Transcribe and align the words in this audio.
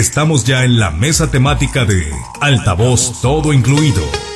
Estamos 0.00 0.44
ya 0.44 0.64
en 0.64 0.78
la 0.78 0.90
mesa 0.90 1.30
temática 1.30 1.84
de 1.84 2.10
Altavoz 2.40 3.20
Todo 3.20 3.52
Incluido. 3.52 4.29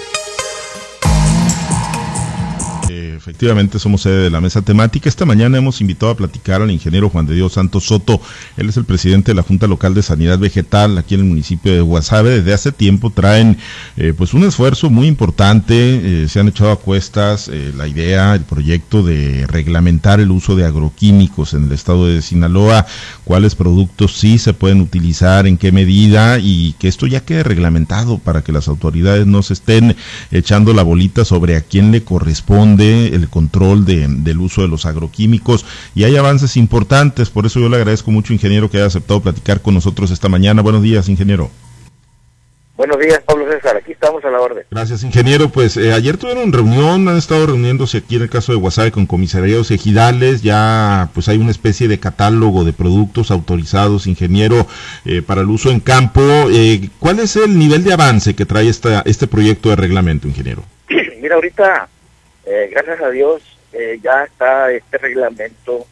Efectivamente, 3.24 3.78
somos 3.78 4.02
sede 4.02 4.24
de 4.24 4.28
la 4.28 4.42
mesa 4.42 4.60
temática. 4.60 5.08
Esta 5.08 5.24
mañana 5.24 5.56
hemos 5.56 5.80
invitado 5.80 6.12
a 6.12 6.14
platicar 6.14 6.60
al 6.60 6.70
ingeniero 6.70 7.08
Juan 7.08 7.24
de 7.24 7.34
Dios 7.34 7.54
Santos 7.54 7.84
Soto. 7.84 8.20
Él 8.58 8.68
es 8.68 8.76
el 8.76 8.84
presidente 8.84 9.30
de 9.30 9.34
la 9.34 9.42
Junta 9.42 9.66
Local 9.66 9.94
de 9.94 10.02
Sanidad 10.02 10.38
Vegetal 10.38 10.98
aquí 10.98 11.14
en 11.14 11.20
el 11.20 11.26
municipio 11.26 11.72
de 11.72 11.80
Guasave. 11.80 12.28
Desde 12.28 12.52
hace 12.52 12.70
tiempo 12.70 13.08
traen 13.08 13.56
eh, 13.96 14.12
pues 14.14 14.34
un 14.34 14.44
esfuerzo 14.44 14.90
muy 14.90 15.06
importante. 15.06 16.24
Eh, 16.24 16.28
se 16.28 16.38
han 16.38 16.48
echado 16.48 16.70
a 16.70 16.76
cuestas 16.76 17.48
eh, 17.48 17.72
la 17.74 17.88
idea, 17.88 18.34
el 18.34 18.42
proyecto 18.42 19.02
de 19.02 19.46
reglamentar 19.46 20.20
el 20.20 20.30
uso 20.30 20.54
de 20.54 20.66
agroquímicos 20.66 21.54
en 21.54 21.64
el 21.64 21.72
estado 21.72 22.06
de 22.06 22.20
Sinaloa, 22.20 22.84
cuáles 23.24 23.54
productos 23.54 24.18
sí 24.18 24.36
se 24.36 24.52
pueden 24.52 24.82
utilizar, 24.82 25.46
en 25.46 25.56
qué 25.56 25.72
medida 25.72 26.38
y 26.40 26.74
que 26.78 26.88
esto 26.88 27.06
ya 27.06 27.24
quede 27.24 27.42
reglamentado 27.42 28.18
para 28.18 28.44
que 28.44 28.52
las 28.52 28.68
autoridades 28.68 29.26
no 29.26 29.42
se 29.42 29.54
estén 29.54 29.96
echando 30.30 30.74
la 30.74 30.82
bolita 30.82 31.24
sobre 31.24 31.56
a 31.56 31.62
quién 31.62 31.90
le 31.90 32.04
corresponde 32.04 33.13
el 33.14 33.28
control 33.28 33.84
de, 33.84 34.06
del 34.08 34.40
uso 34.40 34.62
de 34.62 34.68
los 34.68 34.86
agroquímicos 34.86 35.64
y 35.94 36.04
hay 36.04 36.16
avances 36.16 36.56
importantes. 36.56 37.30
Por 37.30 37.46
eso 37.46 37.60
yo 37.60 37.68
le 37.68 37.76
agradezco 37.76 38.10
mucho, 38.10 38.32
ingeniero, 38.32 38.70
que 38.70 38.78
haya 38.78 38.86
aceptado 38.86 39.20
platicar 39.20 39.60
con 39.60 39.74
nosotros 39.74 40.10
esta 40.10 40.28
mañana. 40.28 40.62
Buenos 40.62 40.82
días, 40.82 41.08
ingeniero. 41.08 41.50
Buenos 42.76 42.98
días, 42.98 43.20
Pablo 43.24 43.48
César. 43.48 43.76
Aquí 43.76 43.92
estamos 43.92 44.24
a 44.24 44.30
la 44.30 44.40
orden. 44.40 44.64
Gracias, 44.68 45.04
ingeniero. 45.04 45.48
Pues 45.48 45.76
eh, 45.76 45.92
ayer 45.92 46.16
tuvieron 46.16 46.52
reunión, 46.52 47.06
han 47.06 47.16
estado 47.16 47.46
reuniéndose 47.46 47.98
aquí 47.98 48.16
en 48.16 48.22
el 48.22 48.30
caso 48.30 48.50
de 48.50 48.58
Guasave 48.58 48.90
con 48.90 49.06
comisariados 49.06 49.70
ejidales. 49.70 50.42
Ya 50.42 51.08
pues 51.14 51.28
hay 51.28 51.38
una 51.38 51.52
especie 51.52 51.86
de 51.86 52.00
catálogo 52.00 52.64
de 52.64 52.72
productos 52.72 53.30
autorizados, 53.30 54.08
ingeniero, 54.08 54.66
eh, 55.04 55.22
para 55.22 55.42
el 55.42 55.50
uso 55.50 55.70
en 55.70 55.78
campo. 55.78 56.20
Eh, 56.50 56.90
¿Cuál 56.98 57.20
es 57.20 57.36
el 57.36 57.56
nivel 57.56 57.84
de 57.84 57.92
avance 57.92 58.34
que 58.34 58.44
trae 58.44 58.68
esta, 58.68 59.02
este 59.06 59.28
proyecto 59.28 59.68
de 59.68 59.76
reglamento, 59.76 60.26
ingeniero? 60.26 60.64
Mira, 61.22 61.36
ahorita 61.36 61.88
eh, 62.46 62.68
gracias 62.70 63.00
a 63.00 63.10
Dios 63.10 63.42
eh, 63.72 63.98
ya 64.02 64.24
está 64.24 64.70
este 64.70 64.98
reglamento 64.98 65.86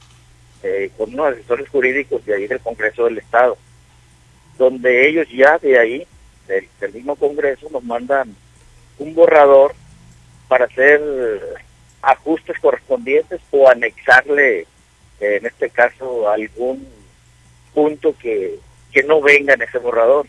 eh, 0.63 0.91
con 0.97 1.13
unos 1.13 1.33
asesores 1.33 1.69
jurídicos 1.69 2.25
de 2.25 2.35
ahí 2.35 2.47
del 2.47 2.61
Congreso 2.61 3.05
del 3.05 3.19
Estado, 3.19 3.57
donde 4.59 5.09
ellos 5.09 5.27
ya 5.31 5.59
de 5.59 5.79
ahí, 5.79 6.07
del, 6.47 6.93
mismo 6.93 7.17
Congreso, 7.17 7.69
nos 7.71 7.83
mandan 7.83 8.35
un 8.99 9.15
borrador 9.15 9.75
para 10.49 10.67
hacer 10.67 11.01
ajustes 12.03 12.59
correspondientes 12.61 13.41
o 13.51 13.69
anexarle, 13.69 14.67
en 15.21 15.47
este 15.47 15.71
caso, 15.71 16.29
algún 16.29 16.87
punto 17.73 18.15
que, 18.19 18.59
que 18.93 19.03
no 19.03 19.21
venga 19.21 19.55
en 19.55 19.63
ese 19.63 19.79
borrador. 19.79 20.27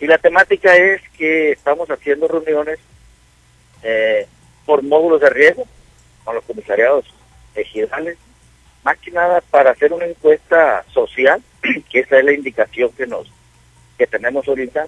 Y 0.00 0.06
la 0.06 0.18
temática 0.18 0.74
es 0.74 1.00
que 1.16 1.52
estamos 1.52 1.88
haciendo 1.88 2.28
reuniones 2.28 2.78
eh, 3.82 4.26
por 4.66 4.82
módulos 4.82 5.20
de 5.20 5.30
riesgo 5.30 5.66
con 6.24 6.34
los 6.34 6.44
comisariados 6.44 7.04
ejidales, 7.54 8.18
más 8.82 8.98
que 8.98 9.10
nada 9.10 9.40
para 9.50 9.70
hacer 9.70 9.92
una 9.92 10.06
encuesta 10.06 10.84
social, 10.92 11.42
que 11.90 12.00
esa 12.00 12.18
es 12.18 12.24
la 12.24 12.32
indicación 12.32 12.90
que 12.92 13.06
nos 13.06 13.30
que 13.96 14.06
tenemos 14.06 14.46
ahorita, 14.48 14.86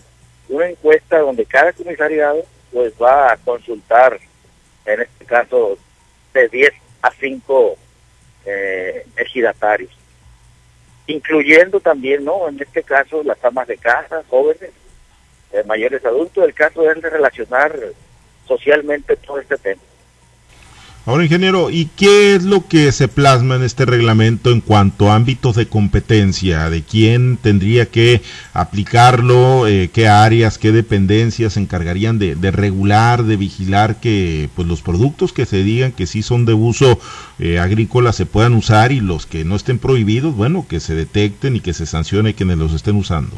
una 0.48 0.68
encuesta 0.68 1.18
donde 1.20 1.46
cada 1.46 1.72
comisariado 1.72 2.44
pues 2.72 2.92
va 3.00 3.32
a 3.32 3.36
consultar, 3.36 4.18
en 4.84 5.00
este 5.00 5.24
caso, 5.24 5.78
de 6.34 6.48
10 6.48 6.72
a 7.02 7.10
5 7.12 7.76
eh, 8.44 9.06
ejidatarios, 9.16 9.90
incluyendo 11.06 11.80
también, 11.80 12.24
¿no? 12.24 12.48
En 12.48 12.60
este 12.60 12.82
caso, 12.82 13.22
las 13.22 13.42
amas 13.44 13.68
de 13.68 13.78
casa, 13.78 14.22
jóvenes, 14.28 14.70
eh, 15.52 15.62
mayores 15.64 16.04
adultos, 16.04 16.44
el 16.44 16.54
caso 16.54 16.90
es 16.90 17.00
de 17.00 17.08
relacionar 17.08 17.72
socialmente 18.46 19.16
todo 19.16 19.40
este 19.40 19.56
tema. 19.56 19.82
Ahora, 21.06 21.22
ingeniero, 21.22 21.70
¿y 21.70 21.86
qué 21.96 22.34
es 22.34 22.42
lo 22.42 22.66
que 22.66 22.90
se 22.90 23.06
plasma 23.06 23.54
en 23.54 23.62
este 23.62 23.84
reglamento 23.84 24.50
en 24.50 24.60
cuanto 24.60 25.08
a 25.08 25.14
ámbitos 25.14 25.54
de 25.54 25.68
competencia? 25.68 26.68
¿De 26.68 26.82
quién 26.82 27.36
tendría 27.36 27.86
que 27.86 28.22
aplicarlo? 28.52 29.68
Eh, 29.68 29.88
¿Qué 29.92 30.08
áreas, 30.08 30.58
qué 30.58 30.72
dependencias 30.72 31.52
se 31.52 31.60
encargarían 31.60 32.18
de, 32.18 32.34
regular, 32.50 33.22
de 33.22 33.36
vigilar 33.36 34.00
que 34.00 34.48
pues 34.56 34.66
los 34.66 34.82
productos 34.82 35.32
que 35.32 35.46
se 35.46 35.58
digan 35.58 35.92
que 35.92 36.08
sí 36.08 36.24
son 36.24 36.44
de 36.44 36.54
uso 36.54 36.98
eh, 37.38 37.60
agrícola 37.60 38.12
se 38.12 38.26
puedan 38.26 38.54
usar 38.54 38.90
y 38.90 38.98
los 38.98 39.26
que 39.26 39.44
no 39.44 39.54
estén 39.54 39.78
prohibidos, 39.78 40.34
bueno, 40.34 40.66
que 40.68 40.80
se 40.80 40.96
detecten 40.96 41.54
y 41.54 41.60
que 41.60 41.72
se 41.72 41.86
sancione 41.86 42.34
quienes 42.34 42.58
los 42.58 42.74
estén 42.74 42.96
usando? 42.96 43.36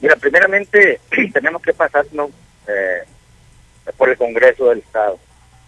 Mira, 0.00 0.16
primeramente 0.16 0.98
tenemos 1.32 1.62
que 1.62 1.72
pasarnos 1.72 2.30
eh, 2.66 3.01
por 4.02 4.10
el 4.10 4.16
Congreso 4.16 4.68
del 4.68 4.80
Estado. 4.80 5.16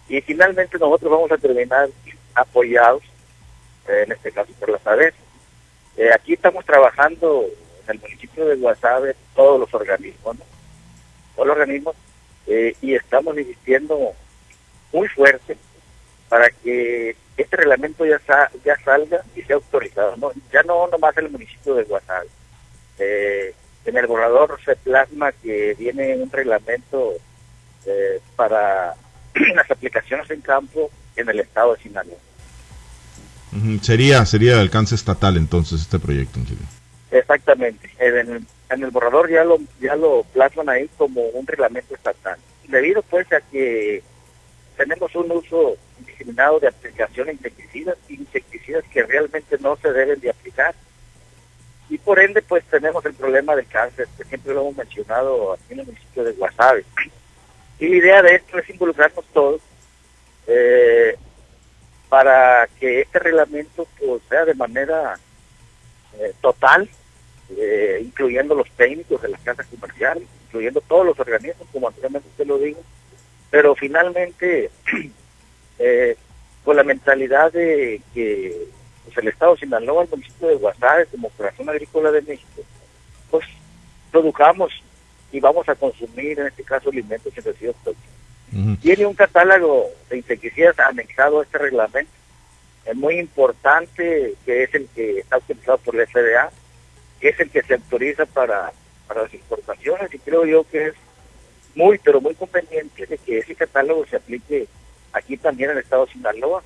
Y 0.09 0.19
finalmente 0.19 0.77
nosotros 0.77 1.09
vamos 1.09 1.31
a 1.31 1.37
terminar 1.37 1.87
apoyados, 2.33 3.01
eh, 3.87 4.03
en 4.05 4.11
este 4.11 4.29
caso 4.29 4.51
por 4.59 4.71
la 4.71 4.79
SADES. 4.79 5.13
Eh, 5.95 6.09
aquí 6.13 6.33
estamos 6.33 6.65
trabajando 6.65 7.45
en 7.87 7.95
el 7.95 8.01
municipio 8.01 8.45
de 8.45 8.57
Guasave 8.57 9.15
todos 9.33 9.57
los 9.57 9.73
organismos, 9.73 10.35
todos 11.33 11.47
los 11.47 11.55
organismos, 11.55 11.95
eh, 12.47 12.75
y 12.81 12.95
estamos 12.95 13.37
insistiendo 13.37 14.11
muy 14.91 15.07
fuerte 15.07 15.55
para 16.27 16.49
que 16.49 17.15
este 17.37 17.55
reglamento 17.55 18.05
ya, 18.05 18.19
ya 18.65 18.75
salga 18.83 19.23
y 19.33 19.43
sea 19.43 19.55
autorizado, 19.55 20.17
¿no? 20.17 20.33
ya 20.51 20.61
no 20.63 20.89
nomás 20.89 21.15
el 21.15 21.29
municipio 21.29 21.75
de 21.75 21.83
Guasave. 21.83 22.27
en 22.99 23.95
el 23.95 24.07
borrador 24.07 24.59
se 24.65 24.75
plasma 24.75 25.31
que 25.31 25.73
viene 25.75 26.17
un 26.17 26.29
reglamento 26.29 27.13
eh, 27.85 28.19
para 28.35 28.93
las 29.55 29.69
aplicaciones 29.69 30.29
en 30.31 30.41
campo 30.41 30.89
en 31.15 31.29
el 31.29 31.39
estado 31.39 31.75
de 31.75 31.81
Sinaloa. 31.81 32.17
Sería 33.81 34.25
sería 34.25 34.55
de 34.55 34.61
alcance 34.61 34.95
estatal 34.95 35.37
entonces 35.37 35.81
este 35.81 35.97
proyecto. 35.97 36.39
Exactamente. 37.11 37.89
En 37.99 38.83
el, 38.83 38.91
borrador 38.91 39.29
ya 39.29 39.45
lo 39.45 39.59
ya 39.79 39.95
lo 39.95 40.23
plasman 40.33 40.67
ahí 40.67 40.89
como 40.97 41.21
un 41.21 41.47
reglamento 41.47 41.95
estatal. 41.95 42.37
Debido 42.67 43.01
pues 43.03 43.31
a 43.31 43.39
que 43.39 44.03
tenemos 44.75 45.15
un 45.15 45.31
uso 45.31 45.77
indiscriminado 45.99 46.59
de 46.59 46.67
aplicaciones 46.67 47.35
insecticidas, 47.35 47.97
insecticidas 48.09 48.83
que 48.91 49.03
realmente 49.03 49.57
no 49.59 49.77
se 49.77 49.91
deben 49.93 50.19
de 50.19 50.31
aplicar. 50.31 50.75
Y 51.89 51.97
por 51.97 52.19
ende 52.19 52.41
pues 52.41 52.63
tenemos 52.65 53.05
el 53.05 53.13
problema 53.13 53.55
del 53.55 53.67
cáncer, 53.67 54.07
que 54.17 54.25
siempre 54.25 54.53
lo 54.53 54.61
hemos 54.61 54.75
mencionado 54.75 55.53
aquí 55.53 55.73
en 55.73 55.79
el 55.79 55.85
municipio 55.85 56.23
de 56.25 56.31
Guasave. 56.33 56.83
Y 57.79 57.89
la 57.89 57.95
idea 57.95 58.21
de 58.21 58.35
esto 58.35 58.57
es 58.57 58.69
involucrarnos 58.69 59.25
todos 59.33 59.61
eh, 60.47 61.15
para 62.09 62.67
que 62.79 63.01
este 63.01 63.19
reglamento 63.19 63.87
pues, 63.99 64.21
sea 64.29 64.45
de 64.45 64.53
manera 64.53 65.19
eh, 66.19 66.33
total, 66.41 66.87
eh, 67.57 68.01
incluyendo 68.03 68.55
los 68.55 68.69
técnicos 68.71 69.21
de 69.21 69.29
las 69.29 69.41
casas 69.41 69.67
comerciales, 69.67 70.23
incluyendo 70.45 70.81
todos 70.81 71.05
los 71.05 71.19
organismos, 71.19 71.67
como 71.71 71.87
anteriormente 71.87 72.29
usted 72.29 72.47
lo 72.47 72.57
dijo, 72.59 72.81
pero 73.49 73.75
finalmente 73.75 74.69
con 76.63 76.75
la 76.77 76.83
mentalidad 76.83 77.51
de 77.51 78.01
que 78.13 78.67
pues, 79.03 79.17
el 79.17 79.27
Estado 79.27 79.53
de 79.53 79.61
Sinaloa, 79.61 80.03
el 80.03 80.09
municipio 80.09 80.47
de 80.47 80.55
Guasave, 80.55 81.07
como 81.07 81.29
corazón 81.31 81.69
agrícola 81.69 82.11
de 82.11 82.21
México, 82.21 82.61
pues 83.29 83.45
produjamos 84.11 84.71
y 85.35 85.41
vamos 85.41 85.67
a 85.67 85.75
consumir, 85.75 86.39
en 86.39 86.47
este 86.47 86.63
caso, 86.63 86.89
alimentos 86.89 87.33
y 87.35 87.41
residuos 87.41 87.75
tóxicos. 87.83 88.79
Tiene 88.81 89.05
un 89.05 89.15
catálogo 89.15 89.89
de 90.09 90.15
insecticidas 90.15 90.79
anexado 90.79 91.41
a 91.41 91.43
este 91.43 91.57
reglamento. 91.57 92.11
Es 92.85 92.95
muy 92.95 93.19
importante 93.19 94.35
que 94.45 94.63
es 94.63 94.73
el 94.73 94.87
que 94.95 95.19
está 95.19 95.39
utilizado 95.39 95.77
por 95.79 95.93
la 95.93 96.05
FDA, 96.05 96.49
que 97.19 97.29
es 97.29 97.39
el 97.41 97.49
que 97.49 97.63
se 97.63 97.73
autoriza 97.73 98.25
para, 98.25 98.71
para 99.09 99.23
las 99.23 99.33
exportaciones 99.33 100.13
y 100.13 100.19
creo 100.19 100.45
yo 100.45 100.63
que 100.63 100.87
es 100.87 100.93
muy, 101.75 101.97
pero 101.97 102.21
muy 102.21 102.33
conveniente 102.35 103.05
de 103.05 103.17
que 103.17 103.39
ese 103.39 103.55
catálogo 103.55 104.05
se 104.05 104.15
aplique 104.15 104.69
aquí 105.11 105.35
también 105.35 105.71
en 105.71 105.77
el 105.77 105.83
estado 105.83 106.05
de 106.05 106.13
Sinaloa. 106.13 106.63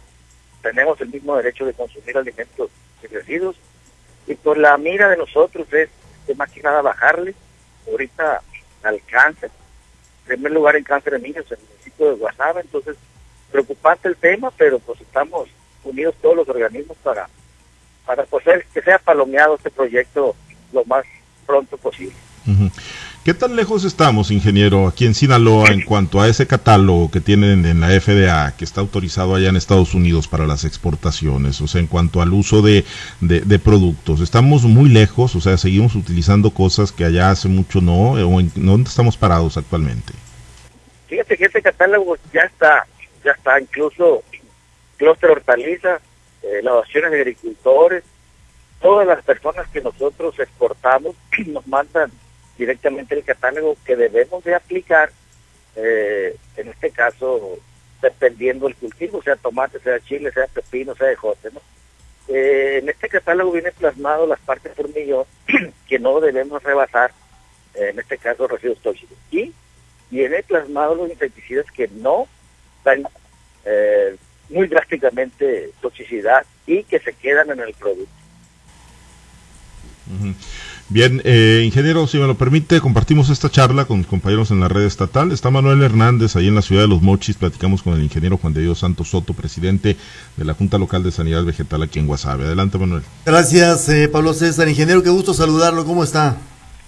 Tenemos 0.62 1.02
el 1.02 1.10
mismo 1.10 1.36
derecho 1.38 1.66
de 1.66 1.74
consumir 1.74 2.16
alimentos 2.16 2.70
y 3.02 3.08
residuos 3.08 3.56
y 4.28 4.36
por 4.36 4.60
la 4.60 4.78
mira 4.78 5.10
de 5.10 5.18
nosotros 5.18 5.66
es, 5.74 5.90
de 6.28 6.36
más 6.36 6.52
que 6.52 6.62
nada 6.62 6.84
bajarle. 6.84 7.34
Ahorita 7.90 8.44
al 8.84 9.02
cáncer. 9.06 9.52
En 10.22 10.36
primer 10.36 10.52
lugar 10.52 10.76
en 10.76 10.84
cáncer 10.84 11.14
de 11.14 11.20
niños 11.20 11.46
en 11.52 11.60
el 11.60 11.66
municipio 11.68 12.10
de 12.10 12.16
Guasave, 12.16 12.62
entonces 12.62 12.98
preocupante 13.52 14.08
el 14.08 14.16
tema, 14.16 14.52
pero 14.52 14.80
pues 14.80 15.02
estamos 15.02 15.50
unidos 15.84 16.16
todos 16.22 16.36
los 16.36 16.50
organismos 16.50 16.98
para, 17.04 17.28
para 18.06 18.24
pues, 18.26 18.44
que 18.74 18.82
sea 18.82 19.00
palomeado 19.00 19.56
este 19.56 19.72
proyecto 19.72 20.36
lo 20.72 20.86
más 20.86 21.06
pronto 21.46 21.78
posible. 21.78 22.16
¿Qué 23.26 23.34
tan 23.34 23.58
lejos 23.58 23.84
estamos, 23.84 24.32
ingeniero, 24.32 24.88
aquí 24.88 25.06
en 25.06 25.14
Sinaloa 25.14 25.72
en 25.72 25.82
cuanto 25.82 26.22
a 26.22 26.30
ese 26.30 26.48
catálogo 26.48 27.12
que 27.12 27.20
tienen 27.20 27.66
en 27.66 27.82
la 27.82 27.90
FDA, 27.90 28.56
que 28.56 28.64
está 28.64 28.80
autorizado 28.80 29.36
allá 29.36 29.50
en 29.50 29.58
Estados 29.58 29.94
Unidos 29.94 30.30
para 30.30 30.48
las 30.48 30.64
exportaciones? 30.64 31.60
O 31.60 31.68
sea, 31.68 31.82
en 31.82 31.88
cuanto 31.88 32.22
al 32.22 32.32
uso 32.32 32.62
de, 32.62 32.86
de, 33.20 33.60
productos. 33.60 34.22
¿Estamos 34.22 34.64
muy 34.64 34.90
lejos? 34.90 35.36
O 35.36 35.42
sea, 35.42 35.58
seguimos 35.58 35.96
utilizando 35.96 36.52
cosas 36.52 36.94
que 36.94 37.04
allá 37.04 37.30
hace 37.30 37.50
mucho 37.50 37.82
no. 37.82 38.12
¿O 38.12 38.40
en, 38.40 38.54
¿Dónde 38.56 38.90
estamos 38.90 39.18
parados 39.18 39.58
actualmente? 39.58 40.14
Fíjate 41.08 41.36
que 41.36 41.46
ese 41.46 41.62
catálogo 41.62 42.16
ya 42.34 42.42
está, 42.42 42.88
ya 43.26 43.32
está 43.32 43.60
incluso 43.60 44.24
clúster 44.96 45.32
hortaliza, 45.32 46.00
eh, 46.42 46.62
lavaciones 46.64 47.12
de 47.12 47.18
agricultores, 47.18 48.04
todas 48.82 49.06
las 49.06 49.22
personas 49.26 49.68
que 49.68 49.82
nosotros 49.82 50.40
exportamos 50.40 51.16
nos 51.48 51.68
mandan 51.68 52.10
directamente 52.60 53.16
el 53.16 53.24
catálogo 53.24 53.76
que 53.84 53.96
debemos 53.96 54.44
de 54.44 54.54
aplicar, 54.54 55.10
eh, 55.76 56.36
en 56.58 56.68
este 56.68 56.92
caso, 56.92 57.58
dependiendo 58.02 58.68
del 58.68 58.76
cultivo, 58.76 59.24
sea 59.24 59.36
tomate, 59.36 59.80
sea 59.80 60.00
chile, 60.02 60.32
sea 60.32 60.46
pepino, 60.46 60.94
sea 60.94 61.12
ejote, 61.12 61.50
¿no? 61.52 61.62
Eh, 62.28 62.78
en 62.84 62.90
este 62.90 63.10
catálogo 63.10 63.52
viene 63.52 63.72
plasmado 63.72 64.28
las 64.28 64.40
partes 64.42 64.74
por 64.76 64.94
millón 64.94 65.26
que 65.88 65.98
no 65.98 66.20
debemos 66.20 66.62
rebasar, 66.62 67.12
en 67.74 67.98
este 67.98 68.18
caso 68.18 68.48
residuos 68.48 68.80
tóxicos. 68.82 69.18
Y 69.32 69.54
viene 70.12 70.44
plasmado 70.44 70.96
los 70.96 71.10
insecticidas 71.10 71.66
que 71.72 71.88
no 71.88 72.28
dan 72.84 73.08
eh, 73.66 74.16
muy 74.50 74.68
drásticamente 74.68 75.72
toxicidad 75.82 76.46
y 76.66 76.84
que 76.84 77.00
se 77.00 77.14
quedan 77.14 77.52
en 77.52 77.60
el 77.60 77.74
producto. 77.74 78.19
Bien, 80.90 81.22
eh, 81.24 81.62
ingeniero, 81.64 82.08
si 82.08 82.18
me 82.18 82.26
lo 82.26 82.36
permite, 82.36 82.82
compartimos 82.82 83.30
esta 83.30 83.50
charla 83.50 83.86
con 83.86 84.04
compañeros 84.04 84.50
en 84.50 84.60
la 84.60 84.68
red 84.68 84.84
estatal. 84.84 85.32
Está 85.32 85.52
Manuel 85.52 85.84
Hernández 85.84 86.36
ahí 86.36 86.48
en 86.48 86.56
la 86.56 86.64
ciudad 86.64 86.82
de 86.82 86.88
Los 86.88 87.04
Mochis. 87.04 87.38
Platicamos 87.38 87.84
con 87.84 87.94
el 87.94 88.02
ingeniero 88.02 88.38
Juan 88.38 88.54
de 88.54 88.62
Dios 88.62 88.80
Santos 88.80 89.10
Soto, 89.10 89.34
presidente 89.34 89.98
de 90.36 90.46
la 90.46 90.56
Junta 90.56 90.80
Local 90.80 91.04
de 91.04 91.12
Sanidad 91.12 91.44
Vegetal 91.44 91.84
aquí 91.84 92.00
en 92.00 92.08
Guasave. 92.08 92.46
Adelante, 92.46 92.80
Manuel. 92.80 93.04
Gracias, 93.26 93.88
eh, 93.90 94.08
Pablo 94.08 94.34
César. 94.34 94.68
Ingeniero, 94.68 95.04
qué 95.04 95.10
gusto 95.10 95.34
saludarlo. 95.36 95.86
¿Cómo 95.86 96.04
está? 96.04 96.38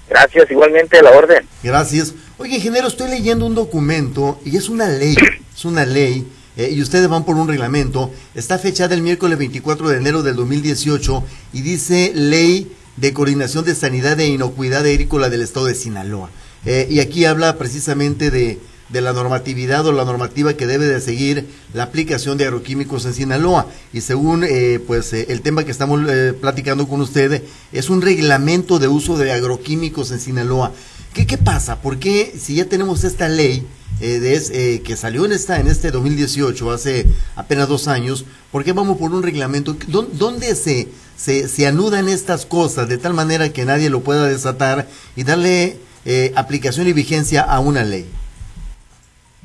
Gracias, 0.09 0.49
igualmente 0.49 0.97
a 0.97 1.03
la 1.03 1.11
orden. 1.11 1.45
Gracias. 1.61 2.15
Oye, 2.39 2.55
ingeniero, 2.55 2.87
estoy 2.87 3.09
leyendo 3.09 3.45
un 3.45 3.53
documento 3.53 4.39
y 4.43 4.57
es 4.57 4.67
una 4.67 4.89
ley, 4.89 5.15
es 5.55 5.63
una 5.63 5.85
ley 5.85 6.27
eh, 6.57 6.71
y 6.71 6.81
ustedes 6.81 7.07
van 7.07 7.23
por 7.23 7.35
un 7.35 7.47
reglamento. 7.47 8.11
Está 8.33 8.57
fechada 8.57 8.95
el 8.95 9.03
miércoles 9.03 9.37
24 9.37 9.89
de 9.89 9.97
enero 9.97 10.23
del 10.23 10.35
2018 10.35 11.23
y 11.53 11.61
dice 11.61 12.11
Ley 12.15 12.71
de 12.97 13.13
Coordinación 13.13 13.65
de 13.65 13.75
Sanidad 13.75 14.19
e 14.19 14.27
Inocuidad 14.27 14.85
Agrícola 14.85 15.29
del 15.29 15.41
Estado 15.41 15.67
de 15.67 15.75
Sinaloa. 15.75 16.29
Eh, 16.65 16.87
y 16.89 16.99
aquí 16.99 17.25
habla 17.25 17.57
precisamente 17.57 18.29
de, 18.29 18.59
de, 18.89 19.01
la 19.01 19.13
normatividad 19.13 19.85
o 19.87 19.91
la 19.91 20.05
normativa 20.05 20.53
que 20.53 20.67
debe 20.67 20.85
de 20.85 21.01
seguir 21.01 21.47
la 21.73 21.83
aplicación 21.83 22.37
de 22.37 22.45
agroquímicos 22.45 23.05
en 23.05 23.13
Sinaloa. 23.13 23.67
Y 23.93 24.01
según 24.01 24.43
eh, 24.43 24.79
pues 24.85 25.13
el 25.13 25.41
tema 25.41 25.63
que 25.63 25.71
estamos 25.71 26.01
platicando 26.39 26.87
con 26.87 27.01
ustedes, 27.01 27.41
es 27.71 27.89
un 27.89 28.01
reglamento 28.01 28.77
de 28.77 28.87
uso 28.87 29.17
de 29.17 29.31
agroquímicos 29.31 30.11
en 30.11 30.19
Sinaloa. 30.19 30.71
¿Qué, 31.13 31.25
qué 31.25 31.37
pasa? 31.37 31.81
¿Por 31.81 31.97
qué 31.97 32.33
si 32.39 32.55
ya 32.55 32.65
tenemos 32.65 33.03
esta 33.03 33.27
ley? 33.27 33.65
Eh, 33.99 34.19
de, 34.19 34.35
eh, 34.35 34.81
que 34.81 34.95
salió 34.95 35.25
en 35.25 35.31
esta 35.31 35.59
en 35.59 35.67
este 35.67 35.91
2018, 35.91 36.71
hace 36.71 37.05
apenas 37.35 37.67
dos 37.67 37.87
años, 37.87 38.25
¿por 38.51 38.63
qué 38.63 38.73
vamos 38.73 38.97
por 38.97 39.11
un 39.11 39.21
reglamento? 39.21 39.75
¿Dónde 39.87 40.55
se, 40.55 40.87
se, 41.15 41.47
se 41.47 41.67
anudan 41.67 42.09
estas 42.09 42.47
cosas 42.47 42.89
de 42.89 42.97
tal 42.97 43.13
manera 43.13 43.53
que 43.53 43.63
nadie 43.63 43.91
lo 43.91 44.01
pueda 44.01 44.27
desatar 44.27 44.87
y 45.15 45.23
darle 45.23 45.77
eh, 46.05 46.31
aplicación 46.35 46.87
y 46.87 46.93
vigencia 46.93 47.41
a 47.41 47.59
una 47.59 47.83
ley? 47.83 48.09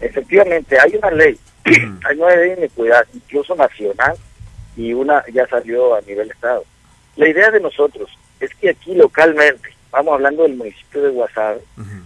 Efectivamente, 0.00 0.78
hay 0.81 0.96
una 0.96 1.10
ley, 1.10 1.38
hay 1.64 2.19
una 2.19 2.37
ley 2.37 2.50
de 2.50 2.56
iniquidad, 2.60 3.06
incluso 3.12 3.54
nacional, 3.54 4.16
y 4.75 4.94
una 4.94 5.22
ya 5.34 5.46
salió 5.48 5.94
a 5.94 6.00
nivel 6.00 6.31
Estado. 6.31 6.64
La 7.16 7.28
idea 7.28 7.50
de 7.50 7.60
nosotros 7.60 8.10
es 8.40 8.54
que 8.54 8.70
aquí 8.70 8.94
localmente, 8.94 9.69
vamos 9.90 10.14
hablando 10.14 10.44
del 10.44 10.56
municipio 10.56 11.02
de 11.02 11.10
Guasave, 11.10 11.60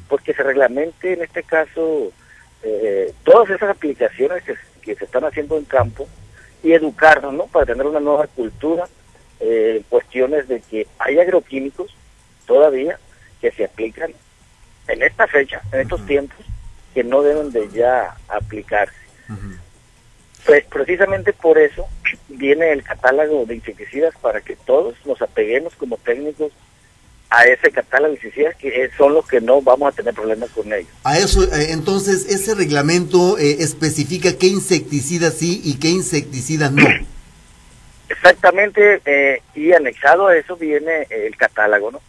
porque 0.08 0.34
se 0.34 0.42
reglamente 0.42 1.12
en 1.12 1.22
este 1.22 1.44
caso 1.44 2.12
eh, 2.62 3.12
todas 3.24 3.50
esas 3.50 3.70
aplicaciones 3.70 4.42
que, 4.44 4.56
se 4.94 5.04
están 5.04 5.24
haciendo 5.24 5.56
en 5.56 5.64
campo 5.64 6.08
y 6.64 6.72
educarnos, 6.72 7.32
¿no? 7.32 7.46
Para 7.46 7.66
tener 7.66 7.86
una 7.86 8.00
nueva 8.00 8.26
cultura, 8.26 8.88
eh, 9.38 9.82
cuestiones 9.88 10.48
de 10.48 10.60
que 10.60 10.88
hay 10.98 11.18
agroquímicos 11.20 11.94
todavía 12.44 12.98
que 13.40 13.52
se 13.52 13.64
aplican 13.66 14.12
en 14.88 15.02
esta 15.02 15.28
fecha, 15.28 15.62
en 15.72 15.80
estos 15.80 16.04
tiempos, 16.06 16.44
que 16.92 17.04
no 17.04 17.22
deben 17.22 17.52
de 17.52 17.68
ya 17.70 18.16
aplicarse. 18.28 18.98
Pues 20.44 20.64
precisamente 20.64 21.32
por 21.32 21.56
eso 21.58 21.86
viene 22.28 22.72
el 22.72 22.82
catálogo 22.82 23.46
de 23.46 23.54
insecticidas 23.54 24.14
para 24.20 24.40
que 24.40 24.56
todos 24.56 24.94
nos 25.04 25.22
apeguemos 25.22 25.76
como 25.76 25.96
técnicos 25.98 26.52
a 27.30 27.44
ese 27.44 27.70
catálogo 27.70 28.14
de 28.14 28.54
que 28.58 28.90
son 28.96 29.14
los 29.14 29.26
que 29.26 29.40
no 29.40 29.62
vamos 29.62 29.92
a 29.92 29.96
tener 29.96 30.12
problemas 30.12 30.50
con 30.50 30.72
ellos. 30.72 30.90
A 31.04 31.16
eso, 31.16 31.44
eh, 31.44 31.70
entonces, 31.70 32.26
ese 32.28 32.56
reglamento 32.56 33.38
eh, 33.38 33.58
especifica 33.60 34.36
qué 34.36 34.48
insecticidas 34.48 35.34
sí 35.34 35.60
y 35.64 35.78
qué 35.78 35.88
insecticidas 35.88 36.72
no. 36.72 36.84
Exactamente, 38.08 39.00
eh, 39.04 39.40
y 39.54 39.72
anexado 39.72 40.26
a 40.26 40.36
eso 40.36 40.56
viene 40.56 41.06
el 41.08 41.36
catálogo, 41.36 41.92
¿no? 41.92 42.00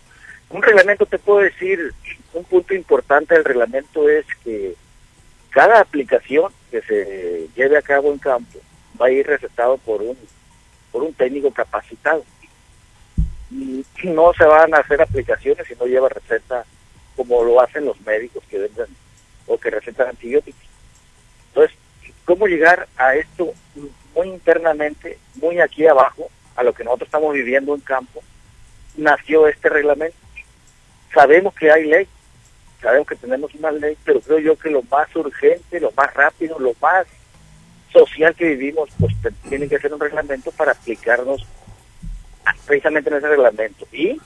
Un 0.49 0.63
reglamento, 0.63 1.05
te 1.05 1.19
puedo 1.19 1.39
decir, 1.39 1.93
un 2.33 2.43
punto 2.43 2.73
importante 2.73 3.35
del 3.35 3.45
reglamento 3.45 4.09
es 4.09 4.25
que 4.43 4.73
cada 5.51 5.79
aplicación 5.79 6.51
que 6.71 6.81
se 6.81 7.47
lleve 7.55 7.77
a 7.77 7.83
cabo 7.83 8.11
en 8.11 8.17
campo 8.17 8.59
va 8.99 9.05
a 9.05 9.11
ir 9.11 9.27
recetado 9.27 9.77
por 9.77 10.01
un, 10.01 10.17
por 10.91 11.03
un 11.03 11.13
técnico 11.13 11.51
capacitado 11.51 12.25
no 13.51 14.33
se 14.33 14.45
van 14.45 14.73
a 14.73 14.77
hacer 14.77 15.01
aplicaciones 15.01 15.67
si 15.67 15.75
no 15.75 15.85
lleva 15.85 16.09
receta 16.09 16.65
como 17.15 17.43
lo 17.43 17.61
hacen 17.61 17.85
los 17.85 17.99
médicos 18.01 18.43
que 18.49 18.59
venden 18.59 18.87
o 19.47 19.57
que 19.57 19.69
recetan 19.69 20.09
antibióticos. 20.09 20.61
Entonces, 21.49 21.77
¿cómo 22.25 22.47
llegar 22.47 22.87
a 22.95 23.15
esto 23.15 23.53
muy 24.15 24.29
internamente, 24.29 25.19
muy 25.35 25.59
aquí 25.59 25.85
abajo, 25.85 26.29
a 26.55 26.63
lo 26.63 26.73
que 26.73 26.83
nosotros 26.83 27.07
estamos 27.07 27.33
viviendo 27.33 27.75
en 27.75 27.81
campo? 27.81 28.23
Nació 28.95 29.47
este 29.47 29.69
reglamento. 29.69 30.17
Sabemos 31.13 31.53
que 31.53 31.69
hay 31.69 31.85
ley, 31.85 32.07
sabemos 32.81 33.07
que 33.07 33.15
tenemos 33.15 33.53
una 33.55 33.71
ley, 33.71 33.97
pero 34.05 34.21
creo 34.21 34.39
yo 34.39 34.57
que 34.57 34.69
lo 34.69 34.81
más 34.83 35.13
urgente, 35.15 35.79
lo 35.81 35.91
más 35.91 36.13
rápido, 36.13 36.57
lo 36.57 36.73
más 36.81 37.05
social 37.91 38.33
que 38.33 38.45
vivimos, 38.45 38.89
pues 38.97 39.13
tiene 39.49 39.67
que 39.67 39.79
ser 39.79 39.93
un 39.93 39.99
reglamento 39.99 40.51
para 40.51 40.71
aplicarnos 40.71 41.45
precisamente 42.65 43.09
en 43.09 43.17
ese 43.17 43.27
reglamento 43.27 43.87
y 43.91 44.17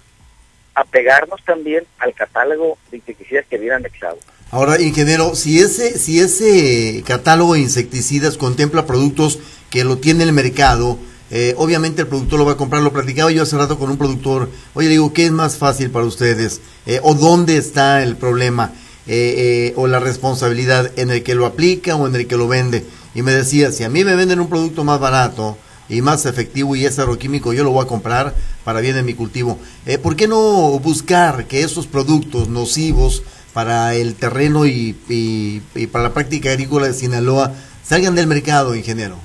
apegarnos 0.74 1.44
también 1.44 1.86
al 2.00 2.14
catálogo 2.14 2.78
de 2.92 2.98
insecticidas 2.98 3.46
que 3.50 3.58
viene 3.58 3.76
anexado. 3.76 4.18
Ahora, 4.52 4.80
ingeniero, 4.80 5.36
si 5.36 5.60
ese, 5.60 5.98
si 5.98 6.20
ese 6.20 7.04
catálogo 7.06 7.54
de 7.54 7.62
insecticidas 7.62 8.38
contempla 8.38 8.86
productos 8.86 9.40
que 9.70 9.84
lo 9.84 9.98
tiene 9.98 10.24
el 10.24 10.34
mercado, 10.34 11.00
eh, 11.32 11.56
obviamente 11.58 12.04
el 12.04 12.08
productor 12.08 12.40
lo 12.40 12.46
va 12.46 12.54
a 12.54 12.58
comprar. 12.58 12.82
Lo 12.84 12.94
platicaba 12.94 13.32
yo 13.32 13.44
hace 13.44 13.58
rato 13.58 13.80
con 13.80 13.90
un 13.90 13.98
productor. 13.98 14.50
Oye, 14.74 14.90
digo, 14.90 15.12
¿qué 15.14 15.26
es 15.26 15.32
más 15.32 15.58
fácil 15.58 15.90
para 15.90 16.06
ustedes? 16.06 16.62
Eh, 16.86 17.00
¿O 17.02 17.16
dónde 17.16 17.58
está 17.58 18.04
el 18.04 18.16
problema? 18.16 18.72
Eh, 19.08 19.74
¿O 19.76 19.88
la 19.88 20.00
responsabilidad 20.00 20.92
en 20.98 21.10
el 21.10 21.24
que 21.24 21.36
lo 21.36 21.46
aplica 21.46 21.96
o 21.96 22.08
en 22.08 22.16
el 22.16 22.28
que 22.28 22.38
lo 22.38 22.48
vende? 22.48 22.86
Y 23.14 23.22
me 23.22 23.34
decía, 23.34 23.72
si 23.72 23.84
a 23.84 23.90
mí 23.90 24.04
me 24.04 24.16
venden 24.16 24.40
un 24.40 24.50
producto 24.50 24.84
más 24.84 25.00
barato, 25.00 25.58
y 25.90 26.02
más 26.02 26.26
efectivo 26.26 26.76
y 26.76 26.86
es 26.86 26.98
agroquímico, 27.00 27.54
yo 27.54 27.64
lo 27.64 27.72
voy 27.72 27.86
a 27.86 27.88
comprar 27.88 28.34
para 28.64 28.82
bien 28.82 28.98
en 28.98 29.06
mi 29.06 29.14
cultivo. 29.14 29.60
Eh, 29.86 29.98
¿Por 29.98 30.16
qué 30.16 30.28
no 30.28 30.80
buscar 30.80 31.46
que 31.46 31.62
esos 31.62 31.88
productos 31.88 32.50
nocivos 32.50 33.24
para 33.54 33.96
el 33.96 34.16
terreno 34.16 34.66
y, 34.66 34.96
y, 35.08 35.88
para 35.88 36.06
la 36.06 36.14
práctica 36.14 36.52
agrícola 36.52 36.88
de 36.88 36.94
Sinaloa 36.94 37.54
salgan 37.84 38.16
del 38.16 38.28
mercado, 38.28 38.76
ingeniero? 38.76 39.18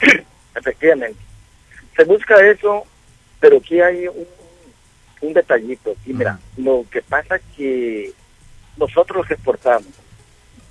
Efectivamente. 0.54 1.20
Se 1.96 2.04
busca 2.04 2.36
eso, 2.46 2.84
pero 3.40 3.56
aquí 3.58 3.80
hay 3.80 4.06
un, 4.06 4.26
un 5.22 5.32
detallito. 5.32 5.96
Y 6.06 6.12
mira, 6.12 6.38
lo 6.56 6.84
que 6.90 7.02
pasa 7.02 7.36
es 7.36 7.42
que 7.56 8.12
nosotros 8.76 9.18
los 9.18 9.30
exportamos 9.30 9.88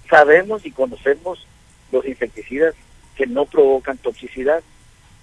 sabemos 0.10 0.66
y 0.66 0.72
conocemos 0.72 1.46
los 1.92 2.06
insecticidas 2.06 2.76
que 3.16 3.28
no 3.28 3.46
provocan 3.46 3.98
toxicidad 3.98 4.62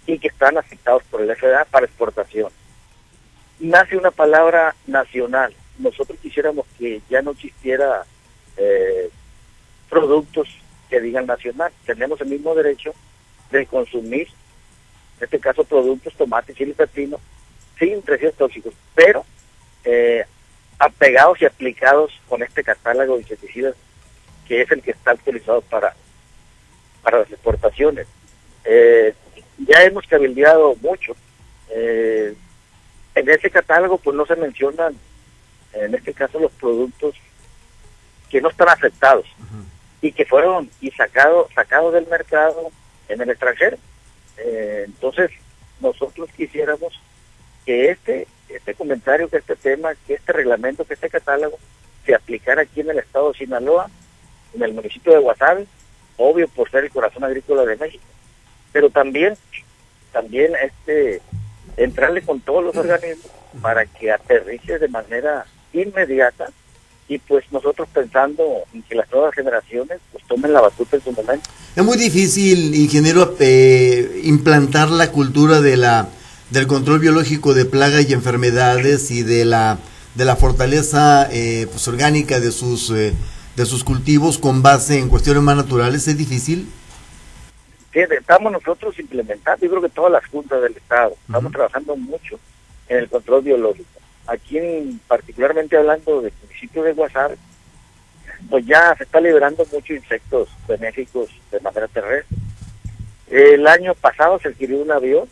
y 0.06 0.18
que 0.18 0.28
están 0.28 0.58
aceptados 0.58 1.02
por 1.04 1.22
el 1.22 1.34
FDA 1.34 1.64
para 1.64 1.86
exportación. 1.86 2.50
Nace 3.60 3.96
una 3.96 4.10
palabra 4.10 4.74
nacional. 4.86 5.54
Nosotros 5.78 6.18
quisiéramos 6.20 6.66
que 6.78 7.00
ya 7.08 7.22
no 7.22 7.32
existiera 7.32 8.04
eh, 8.56 9.10
productos 9.88 10.48
que 10.90 11.00
digan 11.00 11.26
nacional. 11.26 11.72
Tenemos 11.86 12.20
el 12.20 12.28
mismo 12.28 12.54
derecho 12.54 12.92
de 13.50 13.66
consumir, 13.66 14.28
en 15.18 15.24
este 15.24 15.38
caso, 15.38 15.64
productos, 15.64 16.14
tomate, 16.14 16.54
chile, 16.54 16.74
pepino, 16.74 17.20
sin 17.78 18.04
residuos 18.04 18.34
tóxicos, 18.34 18.74
pero 18.94 19.24
eh, 19.84 20.24
apegados 20.78 21.40
y 21.40 21.46
aplicados 21.46 22.12
con 22.28 22.42
este 22.42 22.62
catálogo 22.62 23.14
de 23.14 23.22
insecticidas 23.22 23.74
que 24.46 24.62
es 24.62 24.70
el 24.70 24.82
que 24.82 24.90
está 24.90 25.12
autorizado 25.12 25.62
para, 25.62 25.94
para 27.02 27.20
las 27.20 27.30
exportaciones. 27.30 28.06
Eh, 28.64 29.14
ya 29.58 29.82
hemos 29.82 30.06
cabildeado 30.06 30.74
mucho. 30.80 31.14
Eh, 31.70 32.34
en 33.14 33.28
ese 33.28 33.50
catálogo 33.50 33.98
pues 33.98 34.16
no 34.16 34.26
se 34.26 34.36
mencionan, 34.36 34.96
en 35.72 35.94
este 35.94 36.12
caso, 36.12 36.38
los 36.38 36.52
productos 36.52 37.14
que 38.30 38.40
no 38.40 38.48
están 38.48 38.68
afectados 38.68 39.26
y 40.00 40.12
que 40.12 40.24
fueron 40.24 40.70
y 40.80 40.90
sacados 40.90 41.48
sacados 41.54 41.92
del 41.94 42.06
mercado 42.06 42.70
en 43.08 43.20
el 43.20 43.30
extranjero. 43.30 43.76
Eh, 44.38 44.84
entonces, 44.86 45.30
nosotros 45.80 46.28
quisiéramos 46.36 47.00
que 47.64 47.90
este 47.90 48.26
este 48.48 48.74
comentario, 48.74 49.28
que 49.28 49.38
este 49.38 49.56
tema, 49.56 49.94
que 50.06 50.14
este 50.14 50.32
reglamento, 50.32 50.84
que 50.84 50.94
este 50.94 51.08
catálogo 51.08 51.58
se 52.04 52.14
aplicara 52.14 52.62
aquí 52.62 52.80
en 52.80 52.90
el 52.90 52.98
estado 52.98 53.32
de 53.32 53.38
Sinaloa, 53.38 53.90
en 54.54 54.62
el 54.62 54.74
municipio 54.74 55.12
de 55.12 55.18
Guasave, 55.18 55.66
obvio 56.16 56.46
por 56.48 56.70
ser 56.70 56.84
el 56.84 56.90
corazón 56.90 57.24
agrícola 57.24 57.64
de 57.64 57.76
México, 57.76 58.04
pero 58.74 58.90
también, 58.90 59.34
también 60.12 60.52
este, 60.62 61.22
entrarle 61.76 62.22
con 62.22 62.40
todos 62.40 62.64
los 62.64 62.76
organismos 62.76 63.30
para 63.62 63.86
que 63.86 64.10
aterrice 64.10 64.80
de 64.80 64.88
manera 64.88 65.46
inmediata 65.72 66.50
y 67.06 67.18
pues 67.18 67.44
nosotros 67.52 67.88
pensando 67.94 68.42
en 68.74 68.82
que 68.82 68.96
las 68.96 69.08
nuevas 69.12 69.32
generaciones 69.32 70.00
pues 70.10 70.24
tomen 70.26 70.52
la 70.52 70.60
batuta 70.60 70.96
en 70.96 71.04
su 71.04 71.12
momento. 71.12 71.48
Es 71.76 71.84
muy 71.84 71.96
difícil, 71.96 72.74
ingeniero, 72.74 73.36
eh, 73.38 74.22
implantar 74.24 74.90
la 74.90 75.12
cultura 75.12 75.60
de 75.60 75.76
la 75.76 76.08
del 76.50 76.66
control 76.66 76.98
biológico 76.98 77.54
de 77.54 77.66
plagas 77.66 78.08
y 78.10 78.12
enfermedades 78.12 79.12
y 79.12 79.22
de 79.22 79.44
la 79.44 79.78
de 80.16 80.24
la 80.24 80.34
fortaleza 80.34 81.28
eh, 81.30 81.68
pues, 81.70 81.86
orgánica 81.86 82.40
de 82.40 82.50
sus 82.50 82.90
eh, 82.90 83.12
de 83.54 83.66
sus 83.66 83.84
cultivos 83.84 84.38
con 84.38 84.62
base 84.62 84.98
en 84.98 85.08
cuestiones 85.08 85.44
más 85.44 85.56
naturales 85.56 86.08
es 86.08 86.18
difícil 86.18 86.66
sí, 87.94 88.00
estamos 88.10 88.52
nosotros 88.52 88.98
implementando 88.98 89.64
yo 89.64 89.70
creo 89.70 89.82
que 89.82 89.88
todas 89.88 90.12
las 90.12 90.26
juntas 90.26 90.60
del 90.60 90.76
estado 90.76 91.14
estamos 91.26 91.52
trabajando 91.52 91.96
mucho 91.96 92.38
en 92.88 92.98
el 92.98 93.08
control 93.08 93.42
biológico. 93.42 93.88
Aquí 94.26 94.58
en, 94.58 95.00
particularmente 95.08 95.76
hablando 95.76 96.20
del 96.20 96.32
municipio 96.42 96.82
de 96.82 96.92
Guasave 96.92 97.36
pues 98.50 98.66
ya 98.66 98.94
se 98.96 99.04
está 99.04 99.20
liberando 99.20 99.64
muchos 99.72 99.96
insectos 99.96 100.48
benéficos 100.68 101.30
de 101.50 101.60
manera 101.60 101.88
terrestre. 101.88 102.36
El 103.30 103.66
año 103.66 103.94
pasado 103.94 104.38
se 104.38 104.48
adquirió 104.48 104.78
un 104.82 104.90
avión 104.90 105.28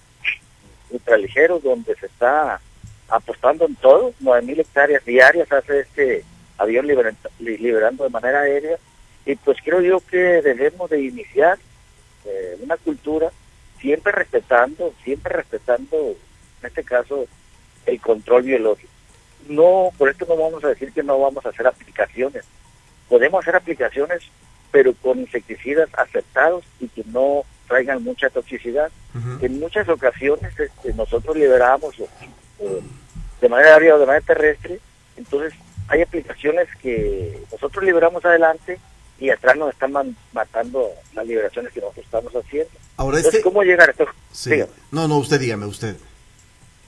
ultraligeros 0.90 1.62
donde 1.62 1.94
se 1.96 2.06
está 2.06 2.60
apostando 3.08 3.66
en 3.66 3.74
todo, 3.76 4.14
9.000 4.22 4.60
hectáreas 4.60 5.04
diarias 5.04 5.50
hace 5.52 5.80
este 5.80 6.24
avión 6.58 6.86
liberando 7.38 8.04
de 8.04 8.10
manera 8.10 8.40
aérea. 8.40 8.78
Y 9.26 9.36
pues 9.36 9.58
creo 9.62 9.80
yo 9.80 10.00
que 10.00 10.16
debemos 10.16 10.90
de 10.90 11.02
iniciar 11.02 11.58
eh, 12.24 12.56
una 12.62 12.76
cultura 12.76 13.30
siempre 13.80 14.12
respetando, 14.12 14.94
siempre 15.04 15.34
respetando 15.34 15.96
en 15.96 16.66
este 16.66 16.84
caso 16.84 17.26
el 17.86 18.00
control 18.00 18.44
biológico. 18.44 18.90
No, 19.48 19.90
por 19.98 20.08
esto 20.08 20.24
no 20.28 20.36
vamos 20.36 20.62
a 20.64 20.68
decir 20.68 20.92
que 20.92 21.02
no 21.02 21.18
vamos 21.18 21.44
a 21.44 21.48
hacer 21.48 21.66
aplicaciones. 21.66 22.44
Podemos 23.08 23.42
hacer 23.42 23.56
aplicaciones, 23.56 24.22
pero 24.70 24.94
con 24.94 25.18
insecticidas 25.18 25.88
aceptados 25.94 26.64
y 26.78 26.88
que 26.88 27.02
no 27.06 27.44
traigan 27.66 28.04
mucha 28.04 28.30
toxicidad. 28.30 28.90
En 29.40 29.58
muchas 29.58 29.88
ocasiones 29.88 30.58
este, 30.58 30.94
nosotros 30.94 31.36
liberamos 31.36 31.96
de 33.40 33.48
manera 33.48 33.74
aérea 33.74 33.96
o 33.96 33.98
de 33.98 34.06
manera 34.06 34.24
terrestre, 34.24 34.78
entonces 35.16 35.52
hay 35.88 36.00
aplicaciones 36.00 36.68
que 36.80 37.42
nosotros 37.50 37.84
liberamos 37.84 38.24
adelante 38.24 38.78
y 39.22 39.30
atrás 39.30 39.56
nos 39.56 39.72
están 39.72 39.92
matando 40.32 40.90
las 41.14 41.26
liberaciones 41.26 41.72
que 41.72 41.80
nosotros 41.80 42.04
estamos 42.04 42.32
haciendo. 42.34 42.70
Ahora 42.96 43.18
entonces, 43.18 43.38
este 43.38 43.48
¿cómo 43.48 43.62
llegar 43.62 43.88
a 43.88 43.92
esto? 43.92 44.06
No, 44.90 45.06
no, 45.06 45.18
usted 45.18 45.38
dígame, 45.38 45.66
usted. 45.66 45.96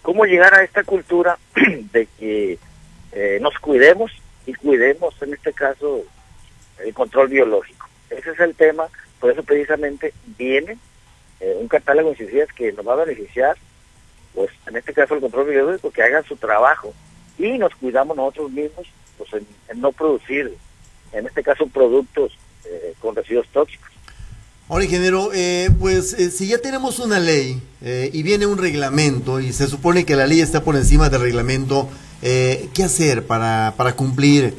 ¿Cómo 0.03 0.25
llegar 0.25 0.53
a 0.55 0.65
esta 0.65 0.83
cultura 0.83 1.39
de 1.93 2.07
que 2.19 2.59
eh, 3.13 3.39
nos 3.41 3.57
cuidemos 3.59 4.11
y 4.47 4.55
cuidemos, 4.55 5.15
en 5.23 5.35
este 5.35 5.53
caso, 5.53 6.03
el 6.85 6.93
control 6.93 7.29
biológico? 7.29 7.87
Ese 8.11 8.31
es 8.33 8.41
el 8.41 8.55
tema 8.55 8.89
por 9.25 9.31
eso 9.31 9.43
precisamente 9.43 10.13
viene 10.37 10.77
eh, 11.41 11.57
un 11.59 11.67
catálogo 11.67 12.09
de 12.09 12.13
insecticidas 12.13 12.53
que 12.53 12.71
nos 12.75 12.87
va 12.87 12.93
a 12.93 13.05
beneficiar, 13.07 13.57
pues 14.35 14.51
en 14.67 14.77
este 14.77 14.93
caso 14.93 15.15
el 15.15 15.23
control 15.23 15.49
biológico, 15.49 15.91
que 15.91 16.03
hagan 16.03 16.25
su 16.25 16.37
trabajo 16.37 16.93
y 17.39 17.57
nos 17.57 17.75
cuidamos 17.77 18.19
nosotros 18.19 18.53
mismos 18.53 18.87
pues 19.17 19.33
en, 19.33 19.81
no 19.81 19.93
producir, 19.93 20.55
en 21.15 21.27
este 21.27 21.43
caso, 21.43 21.67
productos 21.67 22.37
eh, 22.65 22.95
con 23.01 23.15
residuos 23.15 23.47
tóxicos. 23.49 23.91
Ahora, 24.69 24.85
ingeniero, 24.85 25.31
eh, 25.35 25.69
pues 25.79 26.11
si 26.11 26.49
ya 26.49 26.59
tenemos 26.59 26.99
una 26.99 27.21
ley 27.21 27.61
y 27.83 28.23
viene 28.23 28.47
un 28.47 28.57
reglamento 28.57 29.39
y 29.39 29.53
se 29.53 29.67
supone 29.67 30.07
que 30.07 30.17
la 30.17 30.27
ley 30.27 30.41
está 30.41 30.65
por 30.65 30.75
encima 30.75 31.11
del 31.11 31.21
reglamento, 31.21 31.91
¿qué 32.23 32.83
hacer 32.83 33.27
para, 33.27 33.75
para 33.77 33.95
cumplir 33.95 34.55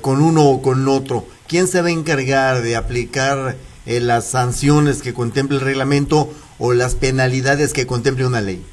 con 0.00 0.22
uno 0.22 0.48
o 0.48 0.62
con 0.62 0.88
otro? 0.88 1.26
¿Quién 1.50 1.66
se 1.66 1.82
va 1.82 1.88
a 1.88 1.90
encargar 1.90 2.62
de 2.62 2.76
aplicar 2.76 3.56
eh, 3.84 3.98
las 3.98 4.26
sanciones 4.26 5.02
que 5.02 5.12
contemple 5.12 5.56
el 5.56 5.64
reglamento 5.64 6.32
o 6.60 6.74
las 6.74 6.94
penalidades 6.94 7.72
que 7.72 7.88
contemple 7.88 8.24
una 8.24 8.40
ley? 8.40 8.64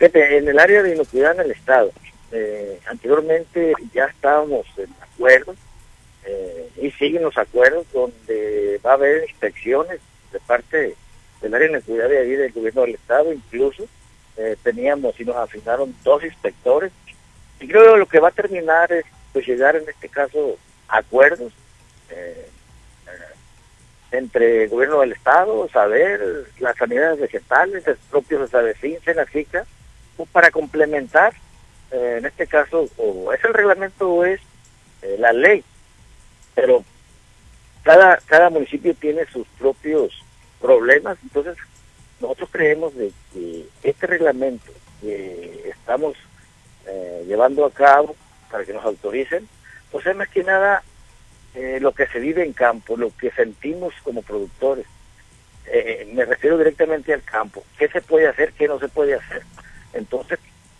en 0.00 0.48
el 0.48 0.58
área 0.58 0.82
de 0.82 0.94
inocuidad 0.94 1.34
en 1.34 1.40
el 1.40 1.50
Estado, 1.50 1.90
eh, 2.32 2.80
anteriormente 2.86 3.74
ya 3.92 4.06
estábamos 4.06 4.64
en 4.78 4.88
acuerdos 5.02 5.56
eh, 6.26 6.68
y 6.82 6.90
siguen 6.92 7.22
los 7.22 7.36
acuerdos 7.38 7.86
donde 7.92 8.80
va 8.84 8.92
a 8.92 8.94
haber 8.94 9.24
inspecciones 9.28 10.00
de 10.32 10.40
parte 10.40 10.94
del 11.40 11.54
área 11.54 11.68
de 11.68 11.74
inocuidad 11.74 12.08
de 12.08 12.18
ahí 12.18 12.30
del 12.30 12.52
gobierno 12.52 12.82
del 12.82 12.94
Estado, 12.94 13.32
incluso 13.32 13.86
teníamos 14.62 15.18
y 15.18 15.24
nos 15.24 15.36
asignaron 15.36 15.94
dos 16.04 16.22
inspectores. 16.22 16.92
Y 17.58 17.66
creo 17.68 17.94
que 17.94 17.98
lo 17.98 18.06
que 18.06 18.20
va 18.20 18.28
a 18.28 18.32
terminar 18.32 18.92
es 18.92 19.06
pues 19.32 19.46
llegar 19.46 19.76
en 19.76 19.88
este 19.88 20.10
caso 20.10 20.58
a 20.88 20.98
acuerdos 20.98 21.54
entre 24.16 24.64
el 24.64 24.68
gobierno 24.68 25.00
del 25.00 25.12
estado, 25.12 25.68
saber 25.68 26.46
las 26.58 26.76
sanidades 26.76 27.20
vegetales, 27.20 27.86
el 27.86 27.96
propio 28.10 28.46
Sabecín, 28.46 28.98
Senacica, 29.04 29.66
pues 30.16 30.28
para 30.30 30.50
complementar, 30.50 31.34
eh, 31.90 32.16
en 32.18 32.26
este 32.26 32.46
caso, 32.46 32.88
o 32.96 33.32
es 33.32 33.44
el 33.44 33.54
reglamento 33.54 34.10
o 34.10 34.24
es 34.24 34.40
eh, 35.02 35.16
la 35.18 35.32
ley, 35.32 35.62
pero 36.56 36.82
cada, 37.84 38.16
cada 38.26 38.50
municipio 38.50 38.92
tiene 38.94 39.26
sus 39.26 39.46
propios 39.58 40.12
problemas, 40.60 41.16
entonces 41.22 41.56
nosotros 42.18 42.48
creemos 42.50 42.96
de 42.96 43.12
que 43.32 43.66
este 43.84 44.06
reglamento 44.08 44.72
que 45.00 45.68
estamos 45.68 46.16
eh, 46.86 47.24
llevando 47.28 47.64
a 47.64 47.70
cabo 47.70 48.16
para 48.50 48.64
que 48.64 48.72
nos 48.72 48.84
autoricen, 48.84 49.48
pues 49.92 50.06
es 50.06 50.16
más 50.16 50.28
que 50.28 50.42
nada 50.42 50.82
eh, 51.54 51.78
lo 51.80 51.92
que 51.92 52.06
se 52.06 52.18
vive 52.18 52.42
en 52.42 52.54
campo, 52.54 52.96
lo 52.96 53.14
que 53.16 53.30
sentimos 53.30 53.94
como 54.02 54.22
productores. 54.22 54.86
Eh, 55.66 56.10
me 56.14 56.24
refiero 56.24 56.56
directamente 56.56 57.12
al 57.12 57.22
campo. 57.22 57.62
¿Qué 57.78 57.88
se 57.88 58.00
puede 58.00 58.28
hacer, 58.28 58.52
qué 58.54 58.66
no 58.66 58.78
se 58.78 58.88
puede 58.88 59.14
hacer? 59.14 59.42
Entonces, 59.92 60.38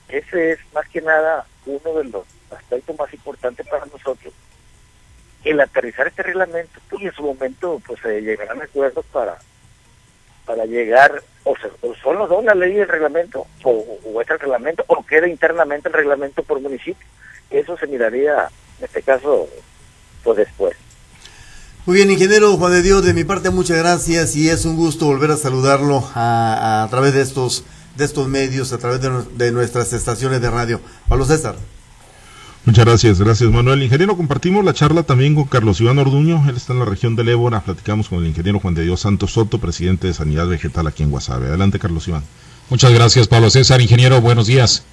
ese 0.09 0.53
es 0.53 0.59
más 0.73 0.89
que 0.89 1.03
nada 1.03 1.47
uno 1.67 1.95
de 1.99 2.05
los 2.05 2.25
aspectos 2.51 2.99
más 2.99 3.13
importantes 3.13 3.67
para 3.67 3.87
nosotros. 3.87 4.33
El 5.47 5.61
aterrizar 5.61 6.07
este 6.07 6.23
reglamento, 6.23 6.79
pues 6.91 7.03
en 7.03 7.13
su 7.13 7.23
momento 7.23 7.81
pues 7.87 8.01
se 8.01 8.21
llegarán 8.21 8.61
acuerdos 8.61 9.05
para 9.13 9.39
para 10.45 10.65
llegar, 10.65 11.25
o, 11.43 11.57
sea, 11.57 11.71
son 12.01 12.19
los 12.19 12.29
dos, 12.29 12.45
la 12.45 12.55
ley 12.55 12.77
y 12.77 12.79
el 12.79 12.87
reglamento, 12.87 13.49
o, 13.65 13.99
o 14.05 14.23
es 14.23 14.31
el 14.31 14.39
reglamento, 14.39 14.85
o 14.87 15.05
queda 15.05 15.27
internamente 15.27 15.89
el 15.89 15.95
reglamento 15.95 16.45
por 16.45 16.61
municipio. 16.61 17.05
Eso 17.51 17.77
se 17.77 17.89
miraría, 17.89 18.49
en 18.79 18.85
este 18.85 19.03
caso, 19.03 19.49
después. 20.35 20.77
Muy 21.85 21.97
bien, 21.97 22.11
ingeniero 22.11 22.57
Juan 22.57 22.73
de 22.73 22.83
Dios, 22.83 23.05
de 23.05 23.15
mi 23.15 23.23
parte 23.23 23.51
muchas 23.51 23.79
gracias 23.79 24.35
y 24.35 24.49
es 24.49 24.65
un 24.65 24.77
gusto 24.77 25.07
volver 25.07 25.31
a 25.31 25.37
saludarlo 25.37 26.03
a, 26.15 26.87
través 26.91 27.15
de 27.15 27.23
estos 27.23 27.65
de 27.95 28.05
estos 28.05 28.29
medios, 28.29 28.73
a 28.73 28.79
través 28.79 29.01
de, 29.01 29.53
nuestras 29.53 29.93
estaciones 29.93 30.41
de 30.43 30.51
radio. 30.51 30.81
Pablo 31.09 31.25
César. 31.25 31.55
Muchas 32.67 32.85
gracias, 32.85 33.21
gracias 33.21 33.49
Manuel. 33.49 33.81
Ingeniero, 33.85 34.17
compartimos 34.17 34.65
la 34.65 34.75
charla 34.75 35.05
también 35.05 35.37
con 35.37 35.45
Carlos 35.45 35.81
Iván 35.81 36.01
Orduño, 36.01 36.43
él 36.49 36.57
está 36.57 36.73
en 36.73 36.81
la 36.81 36.85
región 36.85 37.15
de 37.15 37.23
Ébora, 37.31 37.61
platicamos 37.61 38.09
con 38.09 38.19
el 38.19 38.27
ingeniero 38.27 38.59
Juan 38.59 38.75
de 38.75 38.83
Dios 38.83 39.01
Santos 39.01 39.35
Soto, 39.35 39.61
presidente 39.61 40.09
de 40.09 40.15
Sanidad 40.15 40.49
Vegetal 40.49 40.85
aquí 40.89 41.05
en 41.05 41.13
Guasave. 41.13 41.47
Adelante, 41.47 41.79
Carlos 41.79 42.09
Iván. 42.09 42.25
Muchas 42.69 42.93
gracias, 42.93 43.29
Pablo 43.29 43.51
César. 43.51 43.81
Ingeniero, 43.81 44.21
buenos 44.21 44.49
días. 44.49 44.85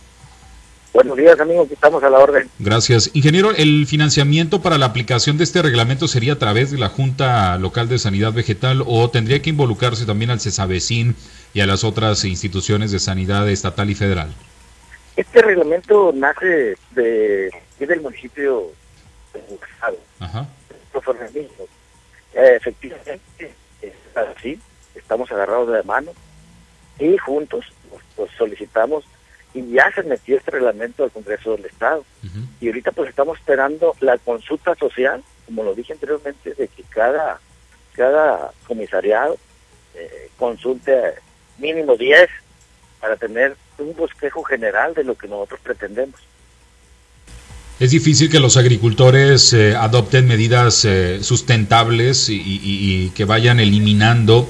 Buenos 0.93 1.17
días, 1.17 1.39
amigos, 1.39 1.67
estamos 1.71 2.03
a 2.03 2.11
la 2.11 2.19
orden. 2.19 2.47
Gracias. 2.59 3.09
Ingeniero, 3.13 3.49
¿el 3.55 3.87
financiamiento 3.87 4.61
para 4.61 4.77
la 4.77 4.85
aplicación 4.85 5.39
de 5.39 5.43
este 5.43 5.63
reglamento 5.63 6.07
sería 6.07 6.33
a 6.33 6.39
través 6.39 6.69
de 6.69 6.77
la 6.77 6.89
Junta 6.89 7.57
Local 7.57 7.89
de 7.89 7.97
Sanidad 7.97 8.33
Vegetal 8.33 8.83
o 8.85 9.09
tendría 9.09 9.41
que 9.41 9.49
involucrarse 9.49 10.05
también 10.05 10.29
al 10.29 10.39
CESAVECIN 10.39 11.15
y 11.55 11.61
a 11.61 11.65
las 11.65 11.83
otras 11.83 12.23
instituciones 12.23 12.91
de 12.91 12.99
sanidad 12.99 13.49
estatal 13.49 13.89
y 13.89 13.95
federal? 13.95 14.31
Este 15.15 15.41
reglamento 15.41 16.12
nace 16.13 16.75
de, 16.91 17.51
del 17.79 18.01
municipio 18.01 18.72
de 19.34 19.41
Guasave. 19.41 20.00
Ajá. 20.20 20.48
Eh, 22.34 22.55
efectivamente, 22.55 23.53
así, 24.15 24.60
estamos 24.96 25.32
agarrados 25.32 25.67
de 25.67 25.77
la 25.77 25.84
mano 25.84 26.12
y 27.00 27.17
juntos 27.17 27.65
pues, 27.89 28.03
pues, 28.15 28.32
solicitamos 28.38 29.05
y 29.53 29.72
ya 29.72 29.91
se 29.93 30.03
metió 30.03 30.38
este 30.38 30.51
reglamento 30.51 31.03
al 31.03 31.12
Congreso 31.12 31.55
del 31.55 31.65
Estado. 31.65 32.03
Y 32.60 32.67
ahorita 32.67 32.91
pues 32.91 33.10
estamos 33.10 33.38
esperando 33.38 33.96
la 34.00 34.17
consulta 34.17 34.74
social, 34.75 35.24
como 35.46 35.63
lo 35.63 35.75
dije 35.75 35.93
anteriormente, 35.93 36.55
de 36.55 36.67
que 36.67 36.84
cada, 36.84 37.39
cada 37.91 38.51
comisariado 38.65 39.38
eh, 39.93 40.32
consulte 40.38 41.15
mínimo 41.60 41.96
10 41.96 42.29
para 43.00 43.15
tener 43.15 43.55
un 43.77 43.95
bosquejo 43.95 44.43
general 44.43 44.93
de 44.93 45.03
lo 45.03 45.15
que 45.15 45.27
nosotros 45.27 45.59
pretendemos. 45.63 46.19
Es 47.79 47.91
difícil 47.91 48.29
que 48.29 48.39
los 48.39 48.55
agricultores 48.55 49.51
eh, 49.51 49.75
adopten 49.75 50.27
medidas 50.27 50.85
eh, 50.85 51.19
sustentables 51.21 52.29
y, 52.29 53.11
que 53.15 53.25
vayan 53.25 53.59
eliminando 53.59 54.47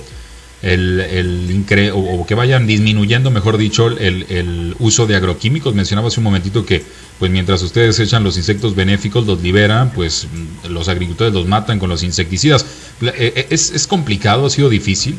el, 0.62 1.00
el 1.00 1.92
o, 1.94 2.26
que 2.26 2.36
vayan 2.36 2.68
disminuyendo, 2.68 3.32
mejor 3.32 3.58
dicho, 3.58 3.88
el, 3.88 4.26
el, 4.30 4.76
uso 4.80 5.08
de 5.08 5.16
agroquímicos. 5.16 5.74
Mencionaba 5.74 6.10
hace 6.10 6.20
un 6.20 6.26
momentito 6.26 6.66
que, 6.66 6.84
pues 7.18 7.32
mientras 7.32 7.62
ustedes 7.64 7.98
echan 8.00 8.24
los 8.24 8.38
insectos 8.38 8.76
benéficos, 8.76 9.26
los 9.26 9.42
liberan, 9.42 9.92
pues 9.92 10.28
los 10.70 10.90
agricultores 10.90 11.34
los 11.34 11.48
matan 11.48 11.80
con 11.80 11.90
los 11.90 12.04
insecticidas. 12.04 12.66
Eh, 13.02 13.48
¿Es, 13.50 13.72
es 13.72 13.88
complicado? 13.88 14.46
¿Ha 14.46 14.50
sido 14.50 14.70
difícil? 14.70 15.16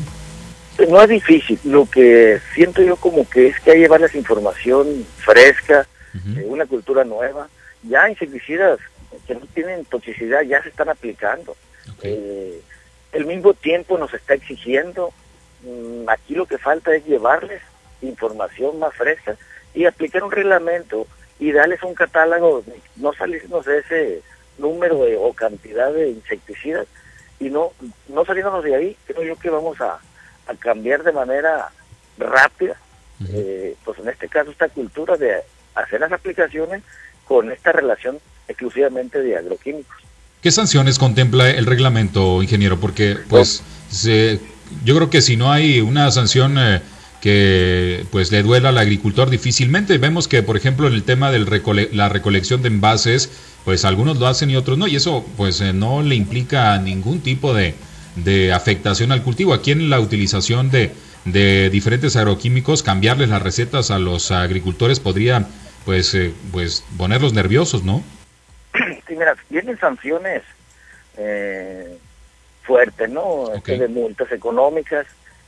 No 0.89 1.01
es 1.01 1.09
difícil. 1.09 1.59
Lo 1.63 1.89
que 1.89 2.39
siento 2.53 2.81
yo 2.81 2.95
como 2.97 3.27
que 3.29 3.47
es 3.47 3.59
que 3.59 3.71
hay 3.71 3.77
que 3.77 3.81
llevarles 3.83 4.15
información 4.15 5.05
fresca, 5.17 5.87
una 6.45 6.65
cultura 6.65 7.03
nueva 7.03 7.49
ya 7.83 8.09
insecticidas 8.09 8.79
que 9.27 9.35
no 9.35 9.41
tienen 9.53 9.85
toxicidad 9.85 10.41
ya 10.41 10.61
se 10.61 10.69
están 10.69 10.89
aplicando. 10.89 11.55
Eh, 12.01 12.61
el 13.11 13.25
mismo 13.25 13.53
tiempo 13.53 13.97
nos 13.97 14.13
está 14.13 14.33
exigiendo, 14.33 15.13
mm, 15.63 16.09
aquí 16.09 16.35
lo 16.35 16.45
que 16.45 16.57
falta 16.57 16.95
es 16.95 17.05
llevarles 17.05 17.61
información 18.01 18.79
más 18.79 18.93
fresca 18.93 19.35
y 19.73 19.85
aplicar 19.85 20.23
un 20.23 20.31
reglamento 20.31 21.07
y 21.39 21.51
darles 21.51 21.81
un 21.83 21.93
catálogo, 21.93 22.63
no 22.97 23.13
salirnos 23.13 23.65
de 23.65 23.79
ese 23.79 24.21
número 24.57 24.99
o 25.21 25.33
cantidad 25.33 25.91
de 25.91 26.09
insecticidas 26.09 26.87
y 27.39 27.49
no, 27.49 27.71
no 28.07 28.25
saliéndonos 28.25 28.63
de 28.63 28.75
ahí, 28.75 28.97
creo 29.05 29.23
yo 29.23 29.35
que 29.37 29.49
vamos 29.49 29.79
a, 29.81 29.99
cambiar 30.59 31.03
de 31.03 31.11
manera 31.11 31.69
rápida, 32.17 32.75
eh, 33.29 33.75
pues 33.83 33.99
en 33.99 34.09
este 34.09 34.27
caso 34.27 34.51
esta 34.51 34.69
cultura 34.69 35.17
de 35.17 35.41
hacer 35.73 35.99
las 35.99 36.11
aplicaciones 36.11 36.83
con 37.25 37.51
esta 37.51 37.71
relación 37.71 38.19
exclusivamente 38.47 39.21
de 39.21 39.37
agroquímicos. 39.37 39.95
¿Qué 40.41 40.51
sanciones 40.51 40.99
contempla 40.99 41.49
el 41.49 41.65
reglamento, 41.65 42.41
ingeniero? 42.43 42.79
Porque, 42.79 43.17
pues, 43.27 43.63
yo 44.83 44.95
creo 44.95 45.09
que 45.09 45.21
si 45.21 45.37
no 45.37 45.51
hay 45.51 45.81
una 45.81 46.11
sanción 46.11 46.57
eh, 46.59 46.81
que 47.25 48.05
pues 48.11 48.31
le 48.31 48.43
duela 48.43 48.69
al 48.69 48.77
agricultor 48.77 49.31
difícilmente. 49.31 49.97
Vemos 49.97 50.27
que, 50.27 50.43
por 50.43 50.57
ejemplo, 50.57 50.87
en 50.87 50.93
el 50.93 51.01
tema 51.01 51.31
de 51.31 51.39
la 51.91 52.07
recolección 52.07 52.61
de 52.61 52.67
envases, 52.67 53.31
pues 53.63 53.83
algunos 53.83 54.19
lo 54.19 54.27
hacen 54.27 54.51
y 54.51 54.55
otros 54.55 54.77
no, 54.77 54.87
y 54.87 54.95
eso 54.95 55.25
pues 55.35 55.59
eh, 55.59 55.73
no 55.73 56.03
le 56.03 56.13
implica 56.13 56.77
ningún 56.77 57.21
tipo 57.21 57.55
de, 57.55 57.73
de, 58.15 58.53
afectación 58.53 59.11
al 59.11 59.23
cultivo. 59.23 59.53
Aquí 59.53 59.71
en 59.71 59.89
la 59.89 59.99
utilización 59.99 60.71
de, 60.71 60.91
de 61.25 61.69
diferentes 61.69 62.15
agroquímicos, 62.15 62.83
cambiarles 62.83 63.29
las 63.29 63.41
recetas 63.41 63.91
a 63.91 63.99
los 63.99 64.31
agricultores 64.31 64.99
podría 64.99 65.47
pues, 65.85 66.13
eh, 66.15 66.33
pues 66.51 66.83
ponerlos 66.97 67.33
nerviosos, 67.33 67.83
¿no? 67.83 68.03
Sí, 69.07 69.15
mira, 69.15 69.35
vienen 69.49 69.77
sanciones 69.79 70.41
eh, 71.17 71.97
fuertes, 72.63 73.09
¿no? 73.09 73.53
Este, 73.53 73.77
de 73.77 73.87
multas 73.87 74.31
económicas. 74.31 75.05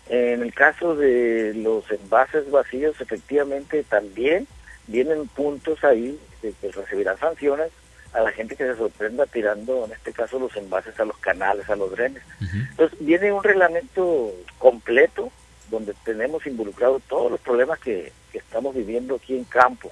En 0.10 0.42
el 0.42 0.54
caso 0.54 0.96
de 0.96 1.54
los 1.56 1.90
envases 1.92 2.50
vacíos, 2.50 2.96
efectivamente 3.02 3.84
también 3.84 4.48
vienen 4.86 5.28
puntos 5.28 5.84
ahí 5.84 6.18
de 6.42 6.54
que 6.62 6.72
recibirán 6.72 7.18
sanciones 7.18 7.72
a 8.14 8.22
la 8.22 8.32
gente 8.32 8.56
que 8.56 8.66
se 8.66 8.76
sorprenda 8.76 9.26
tirando, 9.26 9.86
en 9.86 9.92
este 9.92 10.12
caso, 10.12 10.40
los 10.40 10.56
envases 10.56 11.00
a 11.00 11.06
los 11.06 11.18
canales, 11.18 11.70
a 11.70 11.76
los 11.76 11.92
drenes. 11.92 12.24
Entonces, 12.42 12.98
viene 13.00 13.32
un 13.32 13.44
reglamento 13.44 14.34
completo 14.58 15.32
donde 15.70 15.94
tenemos 16.06 16.46
involucrado 16.46 17.00
todos 17.08 17.32
los 17.32 17.40
problemas 17.42 17.80
que, 17.80 18.12
que 18.32 18.38
estamos 18.38 18.74
viviendo 18.76 19.16
aquí 19.16 19.36
en 19.36 19.44
campo. 19.44 19.92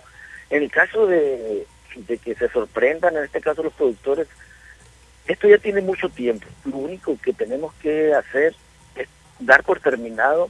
En 0.50 0.64
el 0.64 0.72
caso 0.72 1.08
de, 1.08 1.66
que 2.24 2.36
se 2.36 2.50
sorprendan, 2.50 3.18
en 3.18 3.24
este 3.24 3.42
caso 3.42 3.64
los 3.64 3.74
productores, 3.74 4.28
esto 5.28 5.48
ya 5.48 5.58
tiene 5.58 5.82
mucho 5.82 6.10
tiempo. 6.10 6.46
Lo 6.66 6.78
único 6.78 7.18
que 7.22 7.34
tenemos 7.34 7.74
que 7.76 8.14
hacer 8.14 8.56
es 8.96 9.08
dar 9.40 9.64
por 9.64 9.80
terminado 9.80 10.50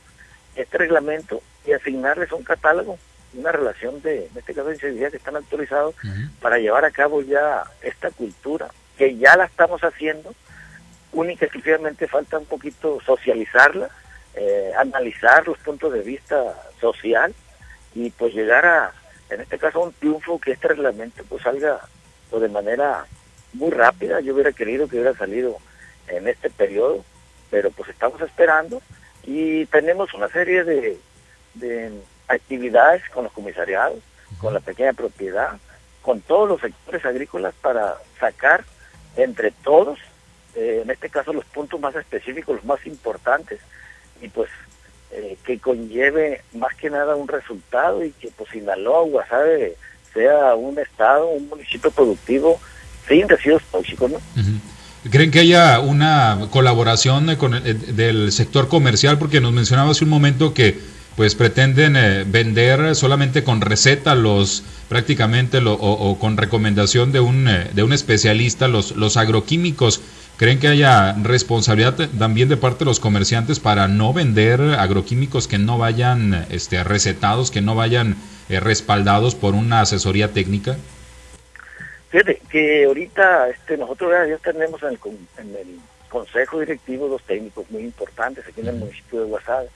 este 0.56 0.78
reglamento 0.78 1.41
y 1.65 1.71
asignarles 1.71 2.32
un 2.32 2.43
catálogo, 2.43 2.97
una 3.36 3.52
relación 3.52 4.02
de, 4.02 4.26
en 4.26 4.38
este 4.38 4.54
caso 4.54 4.69
de 4.69 4.76
incidencia 4.76 5.12
que 5.12 5.17
están 5.17 5.36
actualizados 5.36 5.95
para 6.41 6.58
llevar 6.58 6.86
a 6.86 6.91
cabo 6.91 7.21
ya 7.21 7.63
esta 7.82 8.12
cultura, 8.12 8.69
que 8.98 9.17
ya 9.17 9.36
la 9.36 9.45
estamos 9.45 9.82
haciendo, 9.84 10.34
única 11.12 11.45
y 11.45 11.48
exclusivamente 11.48 12.08
falta 12.08 12.38
un 12.38 12.45
poquito 12.45 13.00
socializarla, 13.06 13.89
eh, 14.36 14.71
analizar 14.78 15.48
los 15.48 15.58
puntos 15.60 15.93
de 15.93 16.02
vista 16.02 16.56
social 16.80 17.34
y 17.93 18.10
pues 18.12 18.34
llegar 18.34 18.65
a, 18.65 18.93
en 19.30 19.41
este 19.41 19.58
caso 19.58 19.82
un 19.82 19.93
triunfo 19.93 20.39
que 20.39 20.52
este 20.52 20.67
reglamento 20.67 21.24
pues 21.30 21.41
salga 21.41 21.80
pues, 22.30 22.41
de 22.41 22.50
manera 22.50 23.06
muy 23.54 23.71
rápida. 23.71 24.19
Yo 24.19 24.34
hubiera 24.34 24.52
querido 24.52 24.88
que 24.88 24.98
hubiera 24.98 25.17
salido 25.17 25.58
en 26.08 26.28
este 26.28 26.50
periodo, 26.50 27.04
pero 27.50 27.71
pues 27.71 27.89
estamos 27.89 28.21
esperando 28.21 28.82
y 29.24 29.65
tenemos 29.67 30.13
una 30.13 30.28
serie 30.28 30.63
de, 30.63 31.00
de 31.56 31.91
actividades 32.28 33.04
con 33.14 33.26
los 33.26 33.34
comisariados, 33.34 34.00
con 34.38 34.54
la 34.54 34.60
pequeña 34.60 34.94
propiedad, 34.94 35.58
con 36.02 36.22
todos 36.22 36.50
los 36.50 36.62
sectores 36.62 37.06
agrícolas 37.06 37.54
para 37.62 37.96
sacar 38.20 38.64
entre 39.16 39.52
todos, 39.52 40.00
eh, 40.56 40.82
en 40.84 40.90
este 40.90 41.10
caso 41.10 41.34
los 41.34 41.46
puntos 41.46 41.80
más 41.80 41.96
específicos, 41.96 42.58
los 42.58 42.66
más 42.66 42.86
importantes, 42.86 43.60
y 44.22 44.28
pues 44.28 44.50
eh, 45.12 45.38
que 45.46 45.60
conlleve 45.60 46.42
más 46.54 46.76
que 46.76 46.90
nada 46.90 47.16
un 47.16 47.28
resultado 47.28 48.04
y 48.04 48.12
que 48.12 48.30
pues 48.36 48.50
Sinaloa, 48.52 49.04
Guasave, 49.04 49.76
sea 50.14 50.56
un 50.56 50.78
estado, 50.80 51.28
un 51.28 51.50
municipio 51.50 51.92
productivo 51.92 52.60
sin 53.08 53.28
residuos 53.28 53.64
tóxicos, 53.72 54.12
¿no? 54.12 54.20
¿Creen 55.12 55.30
que 55.30 55.40
haya 55.40 55.80
una 55.80 56.48
colaboración 56.52 57.36
con 57.36 57.52
del 57.64 58.32
sector 58.32 58.68
comercial? 58.68 59.20
Porque 59.20 59.40
nos 59.40 59.54
mencionaba 59.54 59.92
hace 59.92 60.04
un 60.04 60.10
momento 60.10 60.54
que 60.54 60.80
pues 61.15 61.36
pretenden 61.36 61.95
eh, 61.95 62.23
vender 62.28 62.95
solamente 62.95 63.43
con 63.43 63.62
receta 63.62 64.15
los 64.15 64.63
prácticamente 64.89 65.62
lo, 65.62 65.73
o, 65.73 66.19
con 66.19 66.38
recomendación 66.38 67.12
de 67.12 67.19
un, 67.19 67.47
eh, 67.47 67.69
de 67.73 67.84
un 67.84 67.93
especialista 67.93 68.67
los, 68.67 68.95
los 68.95 69.17
agroquímicos. 69.17 70.01
¿Creen 70.38 70.60
que 70.60 70.67
haya 70.67 71.13
responsabilidad 71.13 72.10
también 72.19 72.49
de 72.49 72.58
parte 72.58 72.80
de 72.80 72.86
los 72.86 72.99
comerciantes 72.99 73.62
para 73.62 73.88
no 73.88 74.12
vender 74.12 74.60
agroquímicos 74.78 75.47
que 75.47 75.58
no 75.58 75.78
vayan 75.78 76.45
este, 76.49 76.84
recetados, 76.84 77.51
que 77.51 77.62
no 77.62 77.73
vayan 77.73 78.17
eh, 78.49 78.60
respaldados 78.60 79.34
por 79.34 79.56
una 79.56 79.80
asesoría 79.80 80.34
técnica? 80.34 80.75
Fíjate 82.10 82.41
que 82.49 82.84
ahorita 82.84 83.49
este, 83.49 83.78
nosotros 83.78 84.12
ya 84.28 84.38
tenemos 84.38 84.84
en 84.84 84.89
el, 84.89 84.99
en 85.38 85.56
el 85.56 85.80
consejo 86.10 86.60
directivo 86.60 87.08
dos 87.08 87.23
técnicos 87.23 87.69
muy 87.71 87.84
importantes 87.84 88.45
aquí 88.45 88.60
en 88.60 88.67
el 88.67 88.75
municipio 88.75 89.21
de 89.21 89.28
Guasave, 89.28 89.69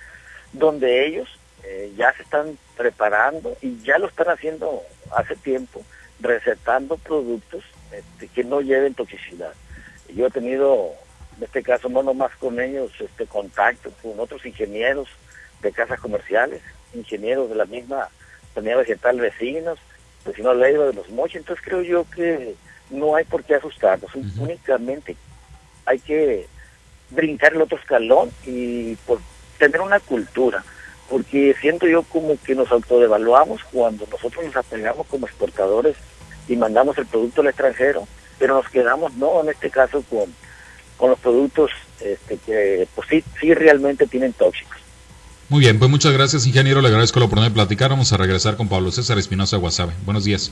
donde 0.54 1.06
ellos 1.06 1.30
eh, 1.64 1.92
ya 1.98 2.14
se 2.14 2.24
están 2.24 2.58
preparando 2.78 3.56
y 3.62 3.82
ya 3.84 3.98
lo 3.98 4.08
están 4.08 4.30
haciendo 4.30 4.82
hace 5.16 5.36
tiempo, 5.36 5.84
recetando 6.20 6.98
productos 6.98 7.64
este, 7.92 8.28
que 8.28 8.44
no 8.44 8.62
lleven 8.62 8.94
toxicidad. 8.94 9.54
Yo 10.16 10.28
he 10.28 10.32
tenido, 10.32 10.92
en 11.38 11.44
este 11.44 11.62
caso, 11.62 11.90
no 11.90 12.04
nomás 12.04 12.36
con 12.38 12.60
ellos, 12.60 12.92
este 13.00 13.26
contacto 13.26 13.92
con 14.02 14.20
otros 14.20 14.46
ingenieros 14.46 15.08
de 15.62 15.72
casas 15.72 16.00
comerciales, 16.00 16.62
ingenieros 16.94 17.50
de 17.50 17.56
la 17.56 17.66
misma 17.66 18.10
sanidad 18.56 18.78
vegetal 18.78 19.20
vecinos, 19.20 19.78
vecinos 20.26 20.56
Leiva 20.58 20.86
de 20.86 20.94
los 20.94 21.10
Mochis, 21.10 21.38
entonces 21.38 21.64
creo 21.64 21.82
yo 21.82 22.06
que 22.10 22.56
no 22.90 23.16
hay 23.16 23.26
por 23.26 23.44
qué 23.44 23.56
asustarnos, 23.56 24.14
únicamente 24.16 25.16
hay 25.86 26.00
que 26.00 26.48
brincar 27.10 27.54
el 27.54 27.62
otro 27.62 27.78
escalón 27.78 28.32
y 28.46 28.96
por 28.96 29.20
tener 29.60 29.82
una 29.82 30.00
cultura, 30.00 30.64
porque 31.10 31.56
siento 31.62 31.88
yo 31.88 32.02
como 32.04 32.36
que 32.42 32.56
nos 32.56 32.72
autodevaluamos 32.72 33.64
cuando 33.72 34.08
nosotros 34.12 34.46
nos 34.46 34.56
apegamos 34.56 35.06
como 35.08 35.28
exportadores 35.28 35.96
y 36.48 36.56
mandamos 36.56 36.98
el 36.98 37.06
producto 37.06 37.42
al 37.42 37.48
extranjero 37.48 38.08
pero 38.40 38.56
nos 38.56 38.72
quedamos, 38.72 39.14
no 39.16 39.42
en 39.42 39.50
este 39.50 39.70
caso, 39.70 40.02
con, 40.10 40.34
con 40.98 41.12
los 41.12 41.20
productos 41.20 41.70
este, 42.00 42.38
que 42.38 42.88
pues 42.96 43.08
sí, 43.10 43.24
sí 43.40 43.54
realmente 43.54 44.08
tienen 44.08 44.34
tóxicos. 44.34 44.78
Muy 45.50 45.60
bien, 45.60 45.78
pues 45.78 45.92
muchas 45.92 46.14
gracias, 46.14 46.48
ingeniero. 46.48 46.82
Le 46.82 46.88
agradezco 46.88 47.20
la 47.20 47.26
oportunidad 47.26 47.52
de 47.52 47.56
platicar. 47.56 47.90
Vamos 47.90 48.14
a 48.14 48.18
regresar 48.18 48.56
con 48.56 48.70
Pablo 48.70 48.92
César 48.92 49.18
Espinosa 49.18 49.58
Guasave. 49.58 49.94
Buenos 50.06 50.24
días. 50.24 50.52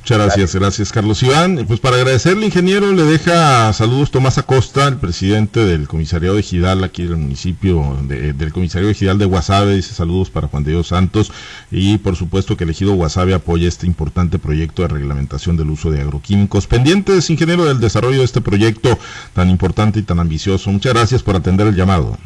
Muchas 0.00 0.18
gracias, 0.18 0.54
gracias, 0.54 0.92
Carlos 0.92 1.22
Iván. 1.22 1.66
Pues 1.66 1.80
para 1.80 1.96
agradecerle, 1.96 2.46
ingeniero, 2.46 2.92
le 2.92 3.02
deja 3.02 3.70
saludos 3.74 4.10
Tomás 4.10 4.38
Acosta, 4.38 4.88
el 4.88 4.96
presidente 4.96 5.64
del 5.66 5.86
comisariado 5.86 6.36
de 6.36 6.42
Gidal, 6.42 6.82
aquí 6.82 7.02
del 7.02 7.18
municipio, 7.18 7.96
del 8.04 8.52
comisariado 8.52 8.88
de 8.88 8.94
Gidal 8.94 9.18
de 9.18 9.26
Guasave, 9.26 9.74
dice 9.74 9.92
saludos 9.92 10.30
para 10.30 10.48
Juan 10.48 10.64
de 10.64 10.70
Dios 10.70 10.88
Santos 10.88 11.30
y 11.70 11.98
por 11.98 12.16
supuesto 12.16 12.56
que 12.56 12.64
el 12.64 12.70
ejido 12.70 12.94
Guasave 12.94 13.34
apoya 13.34 13.68
este 13.68 13.86
importante 13.86 14.38
proyecto 14.38 14.80
de 14.80 14.88
reglamentación 14.88 15.58
del 15.58 15.68
uso 15.68 15.90
de 15.90 16.00
agroquímicos. 16.00 16.66
Pendientes, 16.66 17.28
ingeniero, 17.28 17.66
del 17.66 17.80
desarrollo 17.80 18.20
de 18.20 18.24
este 18.24 18.40
proyecto 18.40 18.98
tan 19.34 19.50
importante 19.50 19.98
y 19.98 20.04
tan 20.04 20.20
ambicioso. 20.20 20.70
Muchas 20.70 20.94
gracias 20.94 21.22
por 21.22 21.36
atender 21.36 21.66
el 21.66 21.76
llamado. 21.76 22.16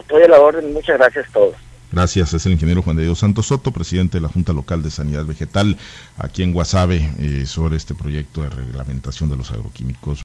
estoy 0.00 0.24
a 0.24 0.28
la 0.28 0.40
orden, 0.40 0.74
muchas 0.74 0.98
gracias 0.98 1.26
a 1.30 1.32
todos. 1.32 1.54
Gracias, 1.94 2.34
es 2.34 2.44
el 2.44 2.54
ingeniero 2.54 2.82
Juan 2.82 2.96
de 2.96 3.04
Dios 3.04 3.20
Santos 3.20 3.46
Soto, 3.46 3.70
presidente 3.70 4.18
de 4.18 4.22
la 4.22 4.28
Junta 4.28 4.52
Local 4.52 4.82
de 4.82 4.90
Sanidad 4.90 5.24
Vegetal 5.24 5.76
aquí 6.18 6.42
en 6.42 6.52
Guasave, 6.52 7.08
eh, 7.18 7.46
sobre 7.46 7.76
este 7.76 7.94
proyecto 7.94 8.42
de 8.42 8.50
reglamentación 8.50 9.30
de 9.30 9.36
los 9.36 9.52
agroquímicos. 9.52 10.22